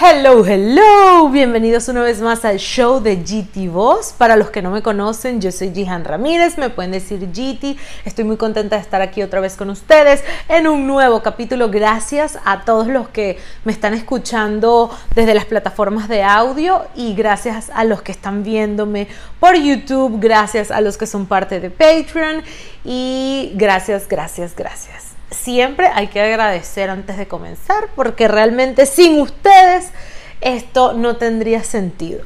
Hello, 0.00 0.46
hello, 0.46 1.28
bienvenidos 1.28 1.88
una 1.88 2.02
vez 2.02 2.20
más 2.20 2.44
al 2.44 2.58
show 2.58 3.00
de 3.00 3.16
GT 3.16 3.68
Voz. 3.68 4.14
Para 4.16 4.36
los 4.36 4.50
que 4.50 4.62
no 4.62 4.70
me 4.70 4.80
conocen, 4.80 5.40
yo 5.40 5.50
soy 5.50 5.74
Jihan 5.74 6.04
Ramírez, 6.04 6.56
me 6.56 6.70
pueden 6.70 6.92
decir 6.92 7.18
GT. 7.18 7.76
Estoy 8.04 8.22
muy 8.22 8.36
contenta 8.36 8.76
de 8.76 8.82
estar 8.82 9.02
aquí 9.02 9.24
otra 9.24 9.40
vez 9.40 9.56
con 9.56 9.70
ustedes 9.70 10.22
en 10.48 10.68
un 10.68 10.86
nuevo 10.86 11.20
capítulo. 11.20 11.68
Gracias 11.68 12.38
a 12.44 12.64
todos 12.64 12.86
los 12.86 13.08
que 13.08 13.38
me 13.64 13.72
están 13.72 13.92
escuchando 13.92 14.96
desde 15.16 15.34
las 15.34 15.46
plataformas 15.46 16.08
de 16.08 16.22
audio 16.22 16.86
y 16.94 17.16
gracias 17.16 17.68
a 17.74 17.82
los 17.82 18.00
que 18.00 18.12
están 18.12 18.44
viéndome 18.44 19.08
por 19.40 19.56
YouTube, 19.56 20.20
gracias 20.20 20.70
a 20.70 20.80
los 20.80 20.96
que 20.96 21.08
son 21.08 21.26
parte 21.26 21.58
de 21.58 21.70
Patreon 21.70 22.44
y 22.84 23.50
gracias, 23.56 24.06
gracias, 24.06 24.54
gracias 24.54 25.07
siempre 25.30 25.88
hay 25.94 26.08
que 26.08 26.20
agradecer 26.20 26.90
antes 26.90 27.16
de 27.16 27.28
comenzar 27.28 27.88
porque 27.94 28.28
realmente 28.28 28.86
sin 28.86 29.20
ustedes 29.20 29.90
esto 30.40 30.92
no 30.92 31.16
tendría 31.16 31.62
sentido. 31.62 32.22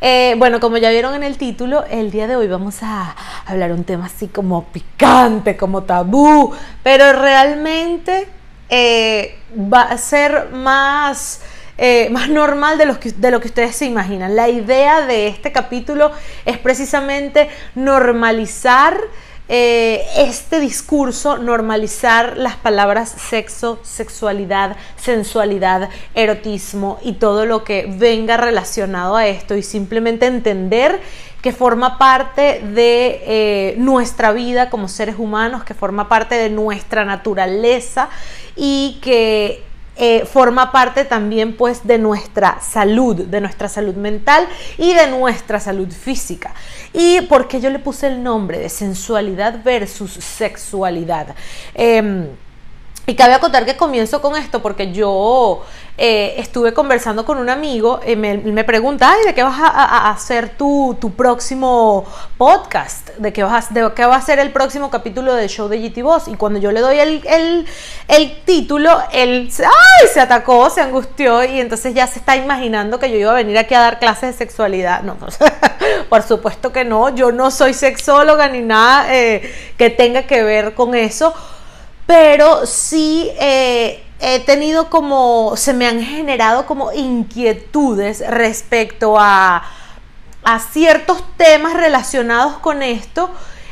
Eh, 0.00 0.34
bueno, 0.38 0.60
como 0.60 0.78
ya 0.78 0.90
vieron 0.90 1.14
en 1.14 1.22
el 1.22 1.36
título, 1.36 1.84
el 1.90 2.10
día 2.10 2.26
de 2.26 2.34
hoy 2.34 2.46
vamos 2.46 2.82
a 2.82 3.14
hablar 3.44 3.72
un 3.72 3.84
tema 3.84 4.06
así 4.06 4.28
como 4.28 4.64
picante, 4.64 5.58
como 5.58 5.82
tabú, 5.82 6.54
pero 6.82 7.12
realmente 7.12 8.26
eh, 8.68 9.38
va 9.54 9.82
a 9.82 9.98
ser 9.98 10.50
más... 10.52 11.42
Eh, 11.82 12.10
más 12.10 12.28
normal 12.28 12.76
de, 12.76 12.84
de 13.16 13.30
lo 13.30 13.40
que 13.40 13.48
ustedes 13.48 13.74
se 13.74 13.86
imaginan. 13.86 14.36
La 14.36 14.50
idea 14.50 15.06
de 15.06 15.28
este 15.28 15.50
capítulo 15.50 16.10
es 16.44 16.58
precisamente 16.58 17.48
normalizar 17.74 19.00
eh, 19.52 20.06
este 20.16 20.60
discurso 20.60 21.36
normalizar 21.36 22.36
las 22.36 22.54
palabras 22.54 23.08
sexo, 23.08 23.80
sexualidad, 23.82 24.76
sensualidad, 24.96 25.88
erotismo 26.14 27.00
y 27.02 27.14
todo 27.14 27.46
lo 27.46 27.64
que 27.64 27.92
venga 27.98 28.36
relacionado 28.36 29.16
a 29.16 29.26
esto 29.26 29.56
y 29.56 29.64
simplemente 29.64 30.26
entender 30.26 31.00
que 31.42 31.50
forma 31.50 31.98
parte 31.98 32.60
de 32.60 33.22
eh, 33.26 33.74
nuestra 33.76 34.30
vida 34.30 34.70
como 34.70 34.86
seres 34.86 35.16
humanos, 35.18 35.64
que 35.64 35.74
forma 35.74 36.08
parte 36.08 36.36
de 36.36 36.48
nuestra 36.48 37.04
naturaleza 37.04 38.08
y 38.54 39.00
que 39.02 39.64
eh, 40.02 40.24
forma 40.24 40.72
parte 40.72 41.04
también 41.04 41.54
pues 41.58 41.86
de 41.86 41.98
nuestra 41.98 42.58
salud, 42.62 43.16
de 43.16 43.38
nuestra 43.38 43.68
salud 43.68 43.94
mental 43.96 44.48
y 44.78 44.94
de 44.94 45.08
nuestra 45.08 45.60
salud 45.60 45.92
física. 45.92 46.54
¿Y 46.94 47.20
por 47.22 47.48
qué 47.48 47.60
yo 47.60 47.68
le 47.68 47.78
puse 47.80 48.06
el 48.06 48.22
nombre 48.22 48.58
de 48.58 48.70
sensualidad 48.70 49.62
versus 49.62 50.12
sexualidad? 50.12 51.34
Em, 51.74 52.28
y 53.06 53.14
cabe 53.14 53.34
acotar 53.34 53.66
que 53.66 53.76
comienzo 53.76 54.22
con 54.22 54.36
esto 54.36 54.62
porque 54.62 54.90
yo 54.90 55.66
eh, 56.02 56.40
estuve 56.40 56.72
conversando 56.72 57.26
con 57.26 57.36
un 57.36 57.50
amigo, 57.50 58.00
y 58.06 58.16
me, 58.16 58.64
pregunta, 58.64 59.12
ay, 59.12 59.26
¿de 59.26 59.34
qué 59.34 59.42
vas 59.42 59.60
a, 59.60 60.10
hacer 60.10 60.56
tu, 60.56 60.96
próximo 61.14 62.06
podcast? 62.38 63.10
¿De 63.18 63.34
qué, 63.34 63.42
vas 63.42 63.74
¿De 63.74 63.86
qué 63.94 64.06
va 64.06 64.16
a 64.16 64.22
ser 64.22 64.38
el 64.38 64.50
próximo 64.50 64.88
capítulo 64.88 65.34
del 65.34 65.50
show 65.50 65.68
de 65.68 65.78
GT 65.78 66.02
Boss? 66.02 66.28
Y 66.28 66.36
cuando 66.36 66.58
yo 66.58 66.72
le 66.72 66.80
doy 66.80 66.98
el, 66.98 67.66
el, 68.08 68.42
título, 68.46 68.98
él 69.12 69.52
ay, 69.58 70.08
se 70.10 70.20
atacó, 70.20 70.70
se 70.70 70.80
angustió 70.80 71.44
y 71.44 71.60
entonces 71.60 71.92
ya 71.92 72.06
se 72.06 72.20
está 72.20 72.34
imaginando 72.34 72.98
que 72.98 73.10
yo 73.10 73.18
iba 73.18 73.32
a 73.32 73.34
venir 73.34 73.58
aquí 73.58 73.74
a 73.74 73.80
dar 73.80 73.98
clases 73.98 74.32
de 74.32 74.38
sexualidad. 74.38 75.02
No, 75.02 75.18
por 76.08 76.22
supuesto 76.22 76.72
que 76.72 76.82
no, 76.82 77.14
yo 77.14 77.30
no 77.30 77.50
soy 77.50 77.74
sexóloga 77.74 78.48
ni 78.48 78.62
nada 78.62 79.14
eh, 79.14 79.54
que 79.76 79.90
tenga 79.90 80.22
que 80.22 80.44
ver 80.44 80.72
con 80.72 80.94
eso, 80.94 81.34
pero 82.06 82.64
sí... 82.64 83.30
He 84.20 84.40
tenido 84.40 84.90
como, 84.90 85.54
se 85.56 85.72
me 85.72 85.86
han 85.86 86.02
generado 86.02 86.66
como 86.66 86.92
inquietudes 86.92 88.22
respecto 88.28 89.18
a, 89.18 89.62
a 90.44 90.58
ciertos 90.58 91.22
temas 91.36 91.74
relacionados 91.74 92.58
con 92.58 92.82
esto. 92.82 93.30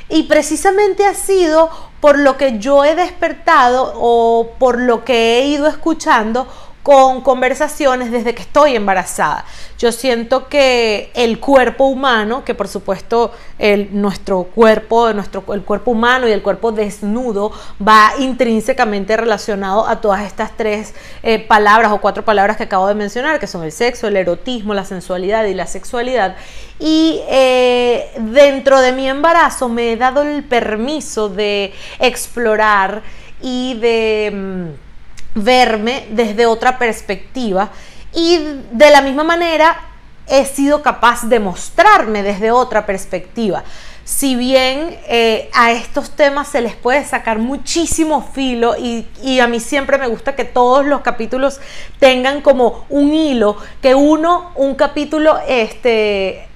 Y 0.09 0.23
precisamente 0.23 1.05
ha 1.05 1.15
sido 1.15 1.71
por 2.01 2.19
lo 2.19 2.37
que 2.37 2.59
yo 2.59 2.85
he 2.85 2.95
despertado 2.95 3.93
o 3.97 4.53
por 4.59 4.81
lo 4.81 5.05
que 5.05 5.39
he 5.39 5.47
ido 5.49 5.67
escuchando 5.67 6.49
con 6.89 7.21
conversaciones 7.21 8.11
desde 8.11 8.35
que 8.35 8.41
estoy 8.41 8.75
embarazada. 8.75 9.45
Yo 9.79 9.93
siento 9.93 10.49
que 10.49 11.11
el 11.13 11.39
cuerpo 11.39 11.85
humano, 11.85 12.47
que 12.47 12.55
por 12.55 12.67
supuesto 12.67 13.31
el, 13.59 13.91
nuestro 13.93 14.45
cuerpo, 14.45 15.13
nuestro, 15.13 15.45
el 15.53 15.65
cuerpo 15.65 15.91
humano 15.91 16.27
y 16.27 16.33
el 16.33 16.41
cuerpo 16.41 16.73
desnudo 16.73 17.53
va 17.87 18.13
intrínsecamente 18.19 19.19
relacionado 19.19 19.87
a 19.87 20.01
todas 20.01 20.23
estas 20.23 20.57
tres 20.57 20.95
eh, 21.23 21.39
palabras 21.39 21.93
o 21.93 22.01
cuatro 22.01 22.25
palabras 22.25 22.57
que 22.57 22.63
acabo 22.63 22.89
de 22.89 22.95
mencionar, 22.95 23.39
que 23.39 23.47
son 23.47 23.65
el 23.65 23.73
sexo, 23.73 24.09
el 24.09 24.17
erotismo, 24.17 24.73
la 24.73 24.87
sensualidad 24.87 25.45
y 25.45 25.53
la 25.53 25.67
sexualidad. 25.67 26.37
Y 26.79 27.21
eh, 27.29 28.13
dentro 28.17 28.81
de 28.81 28.93
mi 28.93 29.07
embarazo 29.07 29.69
me 29.69 29.93
he 29.93 29.97
dado 29.99 30.23
el 30.23 30.43
permiso 30.43 31.29
de 31.29 31.75
explorar 31.99 33.03
y 33.43 33.75
de... 33.75 34.88
Verme 35.35 36.07
desde 36.11 36.47
otra 36.47 36.79
perspectiva 36.79 37.71
y 38.15 38.39
de 38.73 38.91
la 38.91 39.03
misma 39.03 39.25
manera 39.25 39.77
he 40.27 40.45
sido 40.45 40.83
capaz 40.83 41.25
de 41.29 41.41
mostrarme 41.41 42.23
desde 42.23 42.51
otra 42.51 42.87
perspectiva. 42.87 43.65
Si 44.05 44.37
bien 44.37 44.97
eh, 45.07 45.51
a 45.53 45.73
estos 45.73 46.13
temas 46.13 46.49
se 46.49 46.63
les 46.63 46.75
puede 46.75 47.05
sacar 47.05 47.39
muchísimo 47.39 48.23
filo 48.23 48.75
y, 48.79 49.07
y, 49.23 49.41
a 49.41 49.47
mí 49.47 49.61
siempre 49.61 49.99
me 49.99 50.07
gusta 50.07 50.35
que 50.35 50.45
todos 50.45 50.87
los 50.87 51.03
capítulos 51.03 51.61
tengan 51.99 52.41
como 52.41 52.87
un 52.89 53.13
hilo, 53.13 53.59
que 53.83 53.95
uno, 53.95 54.53
un 54.55 54.77
capítulo 54.77 55.39
este, 55.47 56.49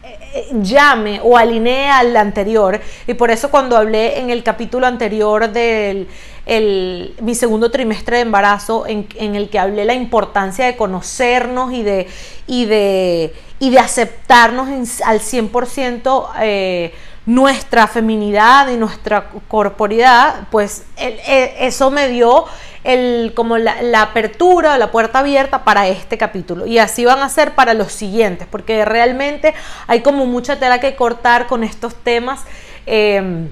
llame 0.53 1.21
o 1.23 1.37
alinee 1.37 1.89
al 1.89 2.17
anterior. 2.17 2.81
Y 3.07 3.15
por 3.15 3.31
eso 3.31 3.51
cuando 3.51 3.77
hablé 3.77 4.19
en 4.19 4.31
el 4.31 4.43
capítulo 4.43 4.87
anterior 4.87 5.51
del 5.51 6.09
mi 6.47 7.35
segundo 7.35 7.71
trimestre 7.71 8.17
de 8.17 8.23
embarazo, 8.23 8.85
en, 8.87 9.07
el 9.37 9.49
que 9.49 9.59
hablé 9.59 9.85
la 9.85 9.95
importancia 9.95 10.67
de 10.67 10.77
conocernos 10.77 11.73
y 11.73 11.83
de, 11.83 12.09
y 12.47 12.65
de, 12.65 13.35
y 13.59 13.71
de 13.71 13.79
aceptarnos 13.79 15.01
al 15.03 15.21
100%. 15.21 16.29
Eh, 16.41 16.93
nuestra 17.25 17.87
feminidad 17.87 18.69
y 18.69 18.77
nuestra 18.77 19.31
corporidad, 19.47 20.49
pues 20.51 20.85
e, 20.97 21.55
eso 21.61 21.93
me 21.93 22.09
dio 22.09 22.47
el, 22.83 23.33
como 23.37 23.59
la, 23.59 23.81
la, 23.81 24.03
apertura, 24.03 24.77
la 24.77 24.91
puerta 24.91 25.21
abierta 25.21 25.63
para 25.63 25.87
este 25.87 26.19
capítulo. 26.19 26.67
Y 26.67 26.79
así 26.79 27.05
van 27.05 27.21
a 27.21 27.29
ser 27.29 27.55
para 27.55 27.75
los 27.75 27.93
siguientes, 27.93 28.49
porque 28.51 28.85
realmente 28.85 29.55
hay 29.87 30.01
como 30.01 30.27
mucha 30.27 30.59
tela 30.59 30.81
que 30.81 30.97
cortar 30.97 31.47
con 31.47 31.63
estos 31.63 31.95
temas. 31.95 32.41
Em, 32.87 33.51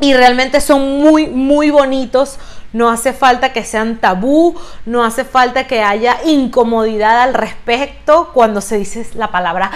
y 0.00 0.14
realmente 0.14 0.60
son 0.60 1.00
muy, 1.00 1.26
muy 1.26 1.70
bonitos. 1.70 2.38
No 2.72 2.88
hace 2.88 3.12
falta 3.12 3.52
que 3.52 3.64
sean 3.64 3.98
tabú, 3.98 4.56
no 4.86 5.04
hace 5.04 5.24
falta 5.24 5.66
que 5.66 5.82
haya 5.82 6.18
incomodidad 6.24 7.22
al 7.22 7.34
respecto 7.34 8.30
cuando 8.32 8.60
se 8.60 8.78
dice 8.78 9.04
la 9.14 9.32
palabra 9.32 9.72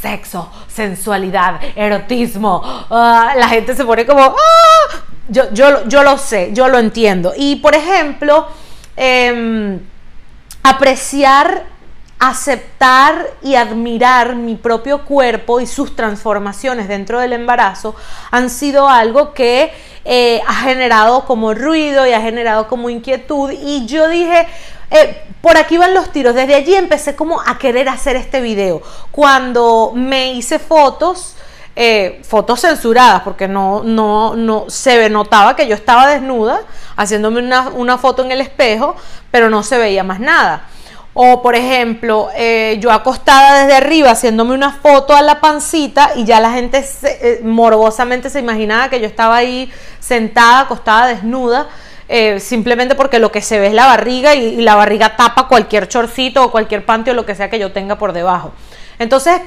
sexo, 0.00 0.50
sensualidad, 0.66 1.60
erotismo. 1.76 2.62
Ah, 2.64 3.34
la 3.36 3.48
gente 3.48 3.76
se 3.76 3.84
pone 3.84 4.06
como, 4.06 4.22
ah, 4.22 4.96
yo, 5.28 5.52
yo, 5.52 5.86
yo 5.86 6.02
lo 6.02 6.16
sé, 6.16 6.50
yo 6.54 6.68
lo 6.68 6.78
entiendo. 6.78 7.34
Y 7.36 7.56
por 7.56 7.74
ejemplo, 7.74 8.48
em, 8.96 9.78
apreciar, 10.62 11.64
aceptar 12.20 13.26
y 13.42 13.54
admirar 13.54 14.36
mi 14.36 14.54
propio 14.54 15.04
cuerpo 15.04 15.60
y 15.60 15.66
sus 15.66 15.96
transformaciones 15.96 16.86
dentro 16.86 17.18
del 17.18 17.32
embarazo 17.32 17.96
han 18.30 18.50
sido 18.50 18.88
algo 18.88 19.32
que 19.32 19.72
eh, 20.04 20.42
ha 20.46 20.54
generado 20.54 21.24
como 21.24 21.54
ruido 21.54 22.06
y 22.06 22.12
ha 22.12 22.20
generado 22.20 22.68
como 22.68 22.90
inquietud. 22.90 23.50
Y 23.50 23.86
yo 23.86 24.08
dije, 24.08 24.46
eh, 24.90 25.22
por 25.40 25.56
aquí 25.56 25.78
van 25.78 25.94
los 25.94 26.12
tiros. 26.12 26.34
Desde 26.34 26.54
allí 26.54 26.74
empecé 26.74 27.16
como 27.16 27.40
a 27.40 27.58
querer 27.58 27.88
hacer 27.88 28.16
este 28.16 28.40
video. 28.40 28.82
Cuando 29.10 29.92
me 29.94 30.34
hice 30.34 30.58
fotos 30.58 31.36
eh, 31.76 32.20
fotos 32.24 32.60
censuradas 32.60 33.22
porque 33.22 33.46
no, 33.46 33.82
no, 33.84 34.34
no 34.34 34.64
se 34.68 35.08
notaba 35.08 35.54
que 35.54 35.68
yo 35.68 35.76
estaba 35.76 36.08
desnuda 36.08 36.62
haciéndome 36.96 37.40
una, 37.40 37.96
foto 37.96 38.22
en 38.24 38.32
el 38.32 38.40
espejo, 38.40 38.96
pero 39.30 39.48
no 39.48 39.62
se 39.62 39.78
veía 39.78 40.04
más 40.04 40.20
nada. 40.20 40.64
O 41.22 41.42
por 41.42 41.54
ejemplo, 41.54 42.30
eh, 42.34 42.78
yo 42.80 42.90
acostada 42.90 43.60
desde 43.60 43.74
arriba 43.74 44.12
haciéndome 44.12 44.54
una 44.54 44.72
foto 44.72 45.14
a 45.14 45.20
la 45.20 45.38
pancita 45.38 46.12
y 46.16 46.24
ya 46.24 46.40
la 46.40 46.50
gente 46.50 46.82
eh, 47.02 47.40
morbosamente 47.44 48.30
se 48.30 48.40
imaginaba 48.40 48.88
que 48.88 49.00
yo 49.00 49.06
estaba 49.06 49.36
ahí 49.36 49.70
sentada, 49.98 50.60
acostada, 50.60 51.08
desnuda. 51.08 51.68
simplemente 52.38 52.94
porque 52.94 53.18
lo 53.18 53.30
que 53.30 53.42
se 53.42 53.60
ve 53.60 53.66
es 53.66 53.74
la 53.74 53.84
barriga 53.84 54.34
y, 54.34 54.60
y 54.60 54.62
la 54.62 54.76
barriga 54.76 55.14
tapa 55.16 55.46
cualquier 55.46 55.88
chorcito 55.88 56.42
o 56.42 56.50
cualquier 56.50 56.86
panty 56.86 57.10
o 57.10 57.14
lo 57.14 57.26
que 57.26 57.34
sea 57.34 57.50
que 57.50 57.58
yo 57.58 57.70
tenga 57.70 57.98
por 57.98 58.14
debajo. 58.14 58.52
Entonces, 58.98 59.42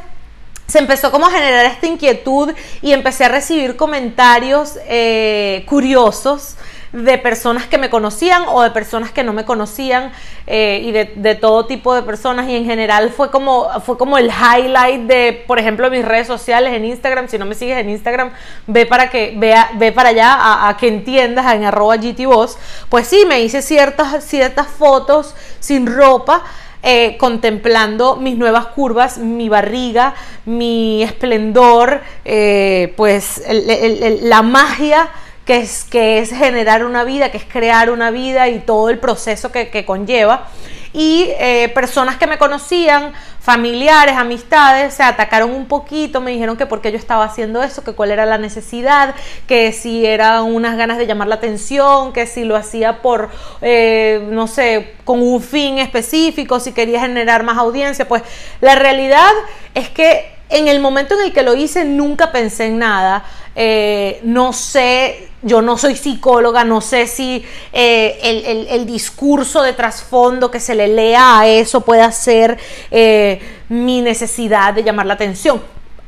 se 0.67 0.77
empezó 0.77 1.09
como 1.09 1.25
a 1.25 1.31
generar 1.31 1.65
esta 1.65 1.87
inquietud 1.87 2.53
y 2.83 2.91
empecé 2.91 3.25
a 3.25 3.29
recibir 3.29 3.75
comentarios 3.75 4.77
eh, 4.87 5.65
curiosos 5.67 6.55
de 6.93 7.17
personas 7.17 7.65
que 7.65 7.79
me 7.79 7.89
conocían 7.89 8.43
o 8.47 8.61
de 8.61 8.69
personas 8.69 9.11
que 9.11 9.23
no 9.23 9.33
me 9.33 9.45
conocían 9.45 10.11
eh, 10.45 10.79
y 10.83 10.91
de, 10.91 11.35
todo 11.35 11.65
tipo 11.65 11.95
de 11.95 12.03
personas 12.03 12.47
y 12.47 12.55
en 12.55 12.65
general 12.65 13.09
fue 13.09 13.31
como, 13.31 13.67
fue 13.81 13.97
como 13.97 14.19
el 14.19 14.29
highlight 14.29 15.01
de, 15.01 15.43
por 15.47 15.57
ejemplo, 15.57 15.89
mis 15.89 16.05
redes 16.05 16.27
sociales 16.27 16.71
en 16.73 16.85
Instagram. 16.85 17.27
Si 17.27 17.39
no 17.39 17.45
me 17.45 17.55
sigues 17.55 17.79
en 17.79 17.89
Instagram, 17.89 18.31
ve 18.67 18.85
para 18.85 19.09
que 19.09 19.33
vea, 19.35 19.71
ve 19.73 19.91
para 19.91 20.09
allá 20.09 20.67
a, 20.69 20.77
que 20.77 20.87
entiendas 20.87 21.51
en 21.55 21.63
arroba 21.63 21.97
GTVoz. 21.97 22.57
Pues 22.89 23.07
sí, 23.07 23.25
me 23.27 23.41
hice 23.41 23.63
ciertas, 23.63 24.23
ciertas 24.23 24.67
fotos 24.67 25.35
sin 25.59 25.87
ropa. 25.87 26.43
Eh, 26.85 27.15
contemplando 27.17 28.17
mis 28.17 28.37
nuevas 28.37 28.65
curvas, 28.65 29.17
mi 29.17 29.47
barriga, 29.47 30.15
mi 30.45 31.01
esplendor, 31.01 32.01
eh, 32.25 32.93
pues 32.97 33.41
la 33.47 34.41
magia 34.41 35.09
que 35.45 35.57
es, 35.57 35.83
que 35.83 36.19
es 36.19 36.29
generar 36.29 36.85
una 36.85 37.03
vida, 37.03 37.31
que 37.31 37.37
es 37.37 37.45
crear 37.45 37.89
una 37.89 38.11
vida 38.11 38.47
y 38.49 38.59
todo 38.59 38.89
el 38.89 38.99
proceso 38.99 39.51
que, 39.51 39.85
conlleva. 39.85 40.47
Y 40.93 41.29
eh, 41.39 41.71
personas 41.73 42.17
que 42.17 42.27
me 42.27 42.37
conocían, 42.37 43.13
familiares, 43.39 44.15
amistades, 44.15 44.93
se 44.93 45.01
atacaron 45.01 45.51
un 45.51 45.65
poquito, 45.65 46.21
me 46.21 46.31
dijeron 46.31 46.55
que 46.55 46.67
por 46.67 46.81
qué 46.81 46.91
yo 46.91 46.97
estaba 46.97 47.25
haciendo 47.25 47.63
eso, 47.63 47.83
que 47.83 47.93
cuál 47.93 48.11
era 48.11 48.27
la 48.27 48.37
necesidad, 48.37 49.15
que 49.47 49.73
si 49.73 50.05
eran 50.05 50.43
unas 50.43 50.77
ganas 50.77 50.99
de 50.99 51.07
llamar 51.07 51.27
la 51.27 51.35
atención, 51.35 52.13
que 52.13 52.27
si 52.27 52.43
lo 52.43 52.55
hacía 52.55 53.01
por, 53.01 53.31
eh, 53.61 54.25
no 54.29 54.45
sé, 54.47 54.93
con 55.03 55.21
un 55.21 55.41
fin 55.41 55.79
específico, 55.79 56.59
si 56.59 56.73
quería 56.73 57.01
generar 57.01 57.43
más 57.43 57.57
audiencia. 57.57 58.07
Pues 58.07 58.21
la 58.61 58.75
realidad 58.75 59.31
es 59.73 59.89
que 59.89 60.31
en 60.49 60.67
el 60.67 60.79
momento 60.79 61.15
en 61.15 61.25
el 61.25 61.33
que 61.33 61.41
lo 61.41 61.55
hice 61.55 61.83
nunca 61.83 62.31
pensé 62.31 62.67
en 62.67 62.77
nada. 62.77 63.25
Eh, 63.55 64.19
no 64.23 64.51
sé, 64.51 65.29
yo 65.43 65.61
no 65.61 65.77
soy 65.77 65.95
psicóloga, 65.95 66.63
no 66.63 66.81
sé 66.81 67.05
si 67.05 67.45
eh, 67.71 68.65
el, 68.69 68.85
discurso 68.87 69.61
de 69.61 69.73
trasfondo 69.73 70.49
que 70.49 70.59
se 70.59 70.73
le 70.73 70.87
lea 70.87 71.39
a 71.39 71.47
eso 71.47 71.81
puede 71.81 72.11
ser 72.11 72.57
eh, 72.89 73.39
mi 73.69 74.01
necesidad 74.01 74.73
de 74.73 74.83
llamar 74.83 75.05
la 75.05 75.13
atención. 75.13 75.61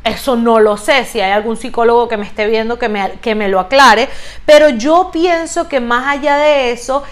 Eso 0.03 0.35
no 0.35 0.59
lo 0.59 0.77
sé, 0.77 1.05
si 1.05 1.19
hay 1.19 1.31
algún 1.31 1.57
psicólogo 1.57 2.07
que 2.07 2.17
me 2.17 2.25
esté 2.27 2.45
viendo 2.45 2.77
que 2.77 2.89
me, 2.89 3.13
que 3.21 3.33
me 3.33 3.47
lo 3.47 3.59
aclare, 3.59 4.07
pero 4.45 4.69
yo 4.69 5.09
pienso 5.11 5.67
que 5.67 5.79
más 5.79 6.07
allá 6.07 6.37
de 6.37 6.71
eso, 6.71 7.03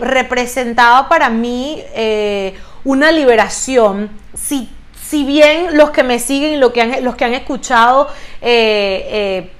representaba 0.00 1.08
para 1.08 1.30
mí 1.30 1.82
una 2.84 3.10
liberación. 3.10 4.10
Si 4.34 4.68
si 5.10 5.24
bien 5.24 5.76
los 5.76 5.90
que 5.90 6.04
me 6.04 6.20
siguen 6.20 6.60
los 6.60 6.70
que 6.70 6.82
han, 6.82 7.04
los 7.04 7.16
que 7.16 7.24
han 7.24 7.34
escuchado 7.34 8.08
eh, 8.40 9.08
eh, 9.10 9.50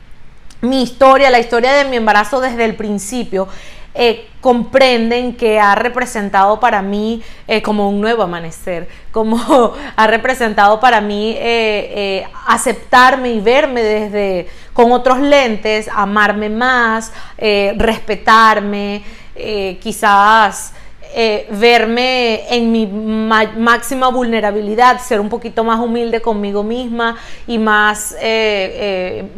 mi 0.61 0.81
historia, 0.81 1.29
la 1.29 1.41
historia 1.41 1.73
de 1.73 1.87
mi 1.87 1.97
embarazo 1.97 2.41
desde 2.41 2.65
el 2.65 2.77
principio, 2.77 3.49
eh, 3.93 4.29
comprenden 4.41 5.35
que 5.35 5.59
ha 5.59 5.75
representado 5.75 6.61
para 6.61 6.83
mí 6.83 7.21
como 7.65 7.89
un 7.89 8.01
nuevo 8.01 8.23
amanecer, 8.23 8.87
como 9.11 9.75
ha 9.97 10.07
representado 10.07 10.79
para 10.79 11.01
mí 11.01 11.37
aceptarme 12.47 13.33
y 13.33 13.41
verme 13.41 13.83
desde 13.83 14.47
con 14.73 14.93
otros 14.93 15.19
lentes, 15.19 15.89
amarme 15.93 16.49
más, 16.49 17.13
respetarme, 17.77 19.03
quizás 19.81 20.75
eh, 21.13 21.49
verme 21.51 22.55
en 22.55 22.71
mi 22.71 22.87
máxima 22.87 24.09
vulnerabilidad, 24.09 25.01
ser 25.01 25.19
un 25.19 25.29
poquito 25.29 25.65
más 25.65 25.81
humilde 25.81 26.21
conmigo 26.21 26.63
misma 26.63 27.17
y 27.49 27.59
más, 27.59 28.13
eh, 28.13 28.21
eh, 28.23 29.29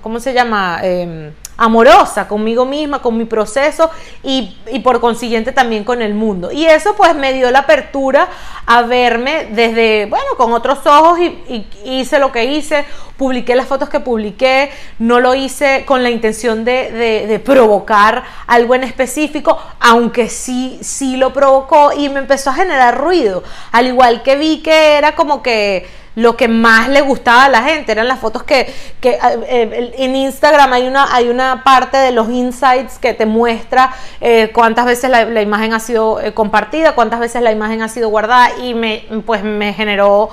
¿cómo 0.00 0.18
se 0.18 0.32
llama? 0.32 0.80
Em, 0.82 1.30
amorosa 1.60 2.26
conmigo 2.26 2.64
misma, 2.64 3.02
con 3.02 3.18
mi 3.18 3.26
proceso 3.26 3.90
y, 4.22 4.56
por 4.82 4.98
consiguiente 4.98 5.52
también 5.52 5.84
con 5.84 6.00
el 6.00 6.14
mundo. 6.14 6.50
Y 6.50 6.64
eso 6.64 6.94
pues 6.96 7.14
me 7.14 7.34
dio 7.34 7.50
la 7.50 7.60
apertura 7.60 8.28
a 8.64 8.80
verme 8.82 9.48
desde, 9.52 10.06
bueno, 10.06 10.24
con 10.38 10.54
otros 10.54 10.78
ojos 10.86 11.18
y, 11.20 11.66
hice 11.84 12.18
lo 12.18 12.32
que 12.32 12.46
hice, 12.46 12.86
publiqué 13.18 13.54
las 13.54 13.66
fotos 13.66 13.90
que 13.90 14.00
publiqué, 14.00 14.70
no 14.98 15.20
lo 15.20 15.34
hice 15.34 15.84
con 15.84 16.02
la 16.02 16.08
intención 16.08 16.64
de, 16.64 17.26
de 17.28 17.38
provocar 17.38 18.24
algo 18.46 18.74
en 18.74 18.84
específico, 18.84 19.58
aunque 19.80 20.30
sí, 20.30 20.78
sí 20.80 21.09
lo 21.16 21.32
provocó 21.32 21.92
y 21.92 22.08
me 22.08 22.20
empezó 22.20 22.50
a 22.50 22.54
generar 22.54 22.98
ruido, 22.98 23.42
al 23.72 23.86
igual 23.86 24.22
que 24.22 24.36
vi 24.36 24.62
que 24.62 24.98
era 24.98 25.14
como 25.14 25.42
que 25.42 25.86
lo 26.16 26.36
que 26.36 26.48
más 26.48 26.88
le 26.88 27.00
gustaba 27.02 27.44
a 27.44 27.48
la 27.48 27.62
gente 27.62 27.92
eran 27.92 28.08
las 28.08 28.18
fotos 28.18 28.42
que, 28.42 28.72
que 29.00 29.18
eh, 29.48 29.92
en 29.96 30.16
Instagram 30.16 30.72
hay 30.72 30.86
una, 30.86 31.14
hay 31.14 31.28
una 31.28 31.62
parte 31.62 31.96
de 31.96 32.10
los 32.10 32.28
insights 32.28 32.98
que 32.98 33.14
te 33.14 33.26
muestra 33.26 33.94
eh, 34.20 34.50
cuántas 34.52 34.86
veces 34.86 35.08
la, 35.10 35.40
imagen 35.40 35.72
ha 35.72 35.80
sido 35.80 36.20
eh, 36.20 36.34
compartida, 36.34 36.94
cuántas 36.94 37.20
veces 37.20 37.42
la 37.42 37.52
imagen 37.52 37.82
ha 37.82 37.88
sido 37.88 38.08
guardada 38.08 38.50
y 38.58 38.74
me, 38.74 39.04
pues 39.24 39.42
me 39.44 39.72
generó 39.72 40.30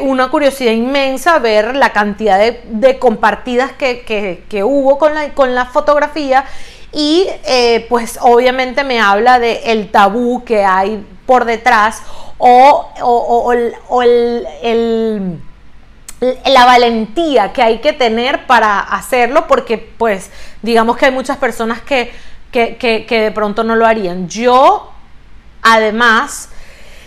una 0.00 0.30
curiosidad 0.30 0.72
inmensa 0.72 1.38
ver 1.38 1.76
la 1.76 1.92
cantidad 1.92 2.38
de, 2.38 2.98
compartidas 2.98 3.72
que, 3.72 4.02
que, 4.48 4.64
hubo 4.64 4.96
con 4.96 5.14
la, 5.14 5.34
con 5.34 5.54
la 5.54 5.66
fotografía 5.66 6.46
y 6.98 7.28
pues 7.88 8.18
obviamente 8.20 8.82
me 8.82 8.98
habla 8.98 9.38
de 9.38 9.60
el 9.66 9.88
tabú 9.92 10.42
que 10.44 10.64
hay 10.64 11.06
por 11.26 11.44
detrás 11.44 12.02
o, 12.38 13.52
el, 14.02 15.40
la 16.44 16.64
valentía 16.64 17.52
que 17.52 17.62
hay 17.62 17.78
que 17.78 17.92
tener 17.92 18.46
para 18.48 18.80
hacerlo, 18.80 19.46
porque 19.46 19.78
pues 19.78 20.32
digamos 20.60 20.96
que 20.96 21.06
hay 21.06 21.12
muchas 21.12 21.36
personas 21.36 21.80
que, 21.82 22.10
que, 22.50 23.06
de 23.08 23.30
pronto 23.30 23.62
no 23.62 23.76
lo 23.76 23.86
harían. 23.86 24.28
Yo, 24.28 24.90
además, 25.62 26.48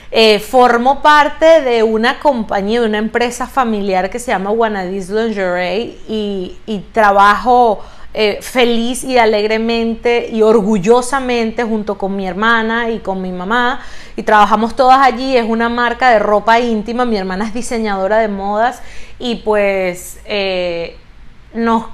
eh, 0.09 0.39
formo 0.39 1.01
parte 1.01 1.59
de 1.59 1.83
una 1.83 2.21
compañía, 2.21 2.79
de 2.79 2.87
una 2.87 2.97
empresa 2.99 3.45
familiar 3.45 4.09
que 4.09 4.19
se 4.19 4.31
llama 4.31 4.51
Wanadis 4.51 5.09
Lingerie 5.09 5.97
y 6.07 6.85
trabajo 6.93 7.83
eh, 8.13 8.39
feliz 8.41 9.05
y 9.05 9.17
alegremente 9.17 10.27
y 10.29 10.41
orgullosamente 10.41 11.63
junto 11.63 11.97
con 11.97 12.15
mi 12.15 12.27
hermana 12.27 12.89
y 12.89 12.99
con 12.99 13.21
mi 13.21 13.31
mamá. 13.31 13.81
Y 14.17 14.23
trabajamos 14.23 14.75
todas 14.75 14.99
allí, 14.99 15.37
es 15.37 15.45
una 15.47 15.69
marca 15.69 16.09
de 16.09 16.19
ropa 16.19 16.59
íntima, 16.59 17.05
mi 17.05 17.15
hermana 17.15 17.45
es 17.45 17.53
diseñadora 17.53 18.17
de 18.17 18.27
modas 18.27 18.81
y 19.17 19.35
pues 19.35 20.19
eh, 20.25 20.97
nos, 21.53 21.85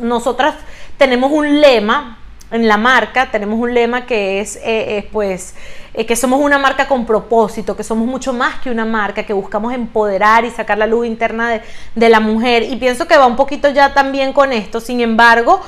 nosotras 0.00 0.54
tenemos 0.98 1.32
un 1.32 1.60
lema 1.60 2.17
en 2.50 2.66
la 2.66 2.76
marca 2.76 3.30
tenemos 3.30 3.58
un 3.58 3.74
lema 3.74 4.06
que 4.06 4.40
es, 4.40 4.56
eh, 4.56 4.62
eh, 4.64 5.08
pues, 5.12 5.54
eh, 5.94 6.06
que 6.06 6.16
somos 6.16 6.40
una 6.40 6.58
marca 6.58 6.88
con 6.88 7.04
propósito, 7.04 7.76
que 7.76 7.84
somos 7.84 8.06
mucho 8.06 8.32
más 8.32 8.60
que 8.60 8.70
una 8.70 8.84
marca, 8.84 9.24
que 9.24 9.32
buscamos 9.32 9.74
empoderar 9.74 10.44
y 10.44 10.50
sacar 10.50 10.78
la 10.78 10.86
luz 10.86 11.06
interna 11.06 11.50
de, 11.50 11.62
de 11.94 12.08
la 12.08 12.20
mujer. 12.20 12.62
Y 12.62 12.76
pienso 12.76 13.06
que 13.06 13.16
va 13.16 13.26
un 13.26 13.36
poquito 13.36 13.68
ya 13.68 13.92
también 13.92 14.32
con 14.32 14.52
esto. 14.52 14.80
Sin 14.80 15.00
embargo, 15.00 15.60